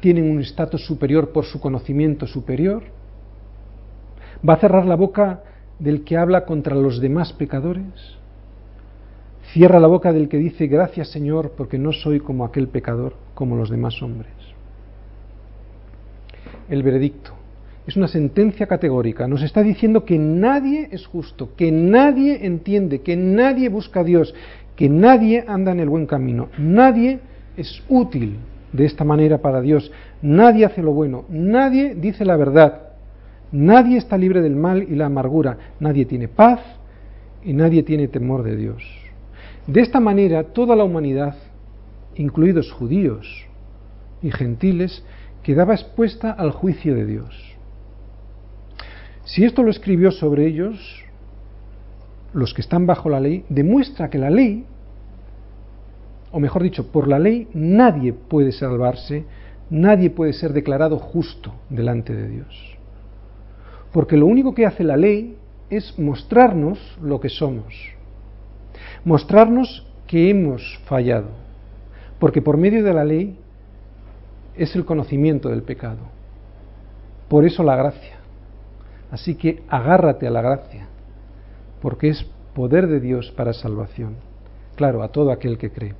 tienen 0.00 0.30
un 0.30 0.40
estatus 0.40 0.84
superior 0.84 1.32
por 1.32 1.44
su 1.44 1.60
conocimiento 1.60 2.26
superior. 2.26 2.84
Va 4.48 4.54
a 4.54 4.58
cerrar 4.58 4.86
la 4.86 4.94
boca 4.94 5.42
del 5.78 6.04
que 6.04 6.16
habla 6.16 6.44
contra 6.44 6.74
los 6.74 7.00
demás 7.00 7.32
pecadores. 7.32 8.18
Cierra 9.52 9.80
la 9.80 9.86
boca 9.86 10.12
del 10.12 10.28
que 10.28 10.36
dice, 10.36 10.66
gracias 10.66 11.08
Señor, 11.08 11.52
porque 11.56 11.78
no 11.78 11.92
soy 11.92 12.20
como 12.20 12.44
aquel 12.44 12.68
pecador, 12.68 13.14
como 13.34 13.56
los 13.56 13.70
demás 13.70 14.02
hombres. 14.02 14.32
El 16.68 16.82
veredicto 16.82 17.32
es 17.86 17.96
una 17.96 18.08
sentencia 18.08 18.66
categórica. 18.66 19.26
Nos 19.26 19.42
está 19.42 19.62
diciendo 19.62 20.04
que 20.04 20.18
nadie 20.18 20.90
es 20.92 21.06
justo, 21.06 21.56
que 21.56 21.72
nadie 21.72 22.44
entiende, 22.44 23.00
que 23.00 23.16
nadie 23.16 23.70
busca 23.70 24.00
a 24.00 24.04
Dios, 24.04 24.34
que 24.78 24.88
nadie 24.88 25.44
anda 25.48 25.72
en 25.72 25.80
el 25.80 25.88
buen 25.88 26.06
camino, 26.06 26.50
nadie 26.56 27.18
es 27.56 27.82
útil 27.88 28.38
de 28.72 28.84
esta 28.84 29.02
manera 29.02 29.38
para 29.38 29.60
Dios, 29.60 29.90
nadie 30.22 30.64
hace 30.64 30.84
lo 30.84 30.92
bueno, 30.92 31.24
nadie 31.28 31.96
dice 31.96 32.24
la 32.24 32.36
verdad, 32.36 32.82
nadie 33.50 33.98
está 33.98 34.16
libre 34.16 34.40
del 34.40 34.54
mal 34.54 34.84
y 34.84 34.94
la 34.94 35.06
amargura, 35.06 35.58
nadie 35.80 36.06
tiene 36.06 36.28
paz 36.28 36.60
y 37.42 37.54
nadie 37.54 37.82
tiene 37.82 38.06
temor 38.06 38.44
de 38.44 38.54
Dios. 38.54 38.84
De 39.66 39.80
esta 39.80 39.98
manera, 39.98 40.44
toda 40.44 40.76
la 40.76 40.84
humanidad, 40.84 41.34
incluidos 42.14 42.70
judíos 42.70 43.48
y 44.22 44.30
gentiles, 44.30 45.04
quedaba 45.42 45.74
expuesta 45.74 46.30
al 46.30 46.52
juicio 46.52 46.94
de 46.94 47.04
Dios. 47.04 47.56
Si 49.24 49.44
esto 49.44 49.64
lo 49.64 49.72
escribió 49.72 50.12
sobre 50.12 50.46
ellos, 50.46 51.04
los 52.32 52.54
que 52.54 52.60
están 52.60 52.86
bajo 52.86 53.08
la 53.08 53.20
ley, 53.20 53.44
demuestra 53.48 54.10
que 54.10 54.18
la 54.18 54.30
ley, 54.30 54.64
o 56.30 56.40
mejor 56.40 56.62
dicho, 56.62 56.92
por 56.92 57.08
la 57.08 57.18
ley 57.18 57.48
nadie 57.54 58.12
puede 58.12 58.52
salvarse, 58.52 59.24
nadie 59.70 60.10
puede 60.10 60.32
ser 60.32 60.52
declarado 60.52 60.98
justo 60.98 61.54
delante 61.70 62.14
de 62.14 62.28
Dios. 62.28 62.76
Porque 63.92 64.16
lo 64.16 64.26
único 64.26 64.54
que 64.54 64.66
hace 64.66 64.84
la 64.84 64.96
ley 64.96 65.36
es 65.70 65.98
mostrarnos 65.98 66.78
lo 67.02 67.20
que 67.20 67.28
somos 67.28 67.98
mostrarnos 69.04 69.86
que 70.06 70.30
hemos 70.30 70.78
fallado, 70.86 71.28
porque 72.18 72.42
por 72.42 72.56
medio 72.56 72.82
de 72.84 72.94
la 72.94 73.04
ley 73.04 73.38
es 74.56 74.74
el 74.74 74.84
conocimiento 74.84 75.48
del 75.48 75.62
pecado. 75.62 75.98
Por 77.28 77.44
eso 77.44 77.62
la 77.62 77.76
gracia. 77.76 78.16
Así 79.10 79.34
que 79.34 79.62
agárrate 79.68 80.26
a 80.26 80.30
la 80.30 80.42
gracia, 80.42 80.87
porque 81.80 82.08
es 82.08 82.24
poder 82.54 82.88
de 82.88 83.00
Dios 83.00 83.32
para 83.36 83.52
salvación. 83.52 84.16
Claro, 84.76 85.02
a 85.02 85.08
todo 85.08 85.30
aquel 85.30 85.58
que 85.58 85.70
cree. 85.70 85.94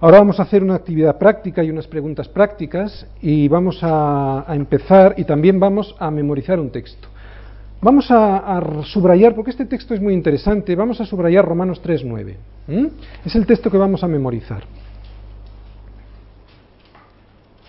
Ahora 0.00 0.18
vamos 0.18 0.38
a 0.38 0.44
hacer 0.44 0.62
una 0.62 0.76
actividad 0.76 1.18
práctica 1.18 1.64
y 1.64 1.70
unas 1.70 1.88
preguntas 1.88 2.28
prácticas 2.28 3.06
y 3.20 3.48
vamos 3.48 3.80
a, 3.82 4.44
empezar 4.50 5.14
y 5.16 5.24
también 5.24 5.58
vamos 5.58 5.94
a 5.98 6.10
memorizar 6.10 6.60
un 6.60 6.70
texto. 6.70 7.08
Vamos 7.80 8.06
a, 8.10 8.60
subrayar, 8.84 9.34
porque 9.34 9.50
este 9.50 9.64
texto 9.64 9.94
es 9.94 10.00
muy 10.00 10.14
interesante, 10.14 10.74
vamos 10.76 11.00
a 11.00 11.06
subrayar 11.06 11.44
Romanos 11.44 11.80
3.9. 11.82 12.96
Es 13.24 13.34
el 13.34 13.46
texto 13.46 13.70
que 13.70 13.78
vamos 13.78 14.02
a 14.04 14.08
memorizar. 14.08 14.64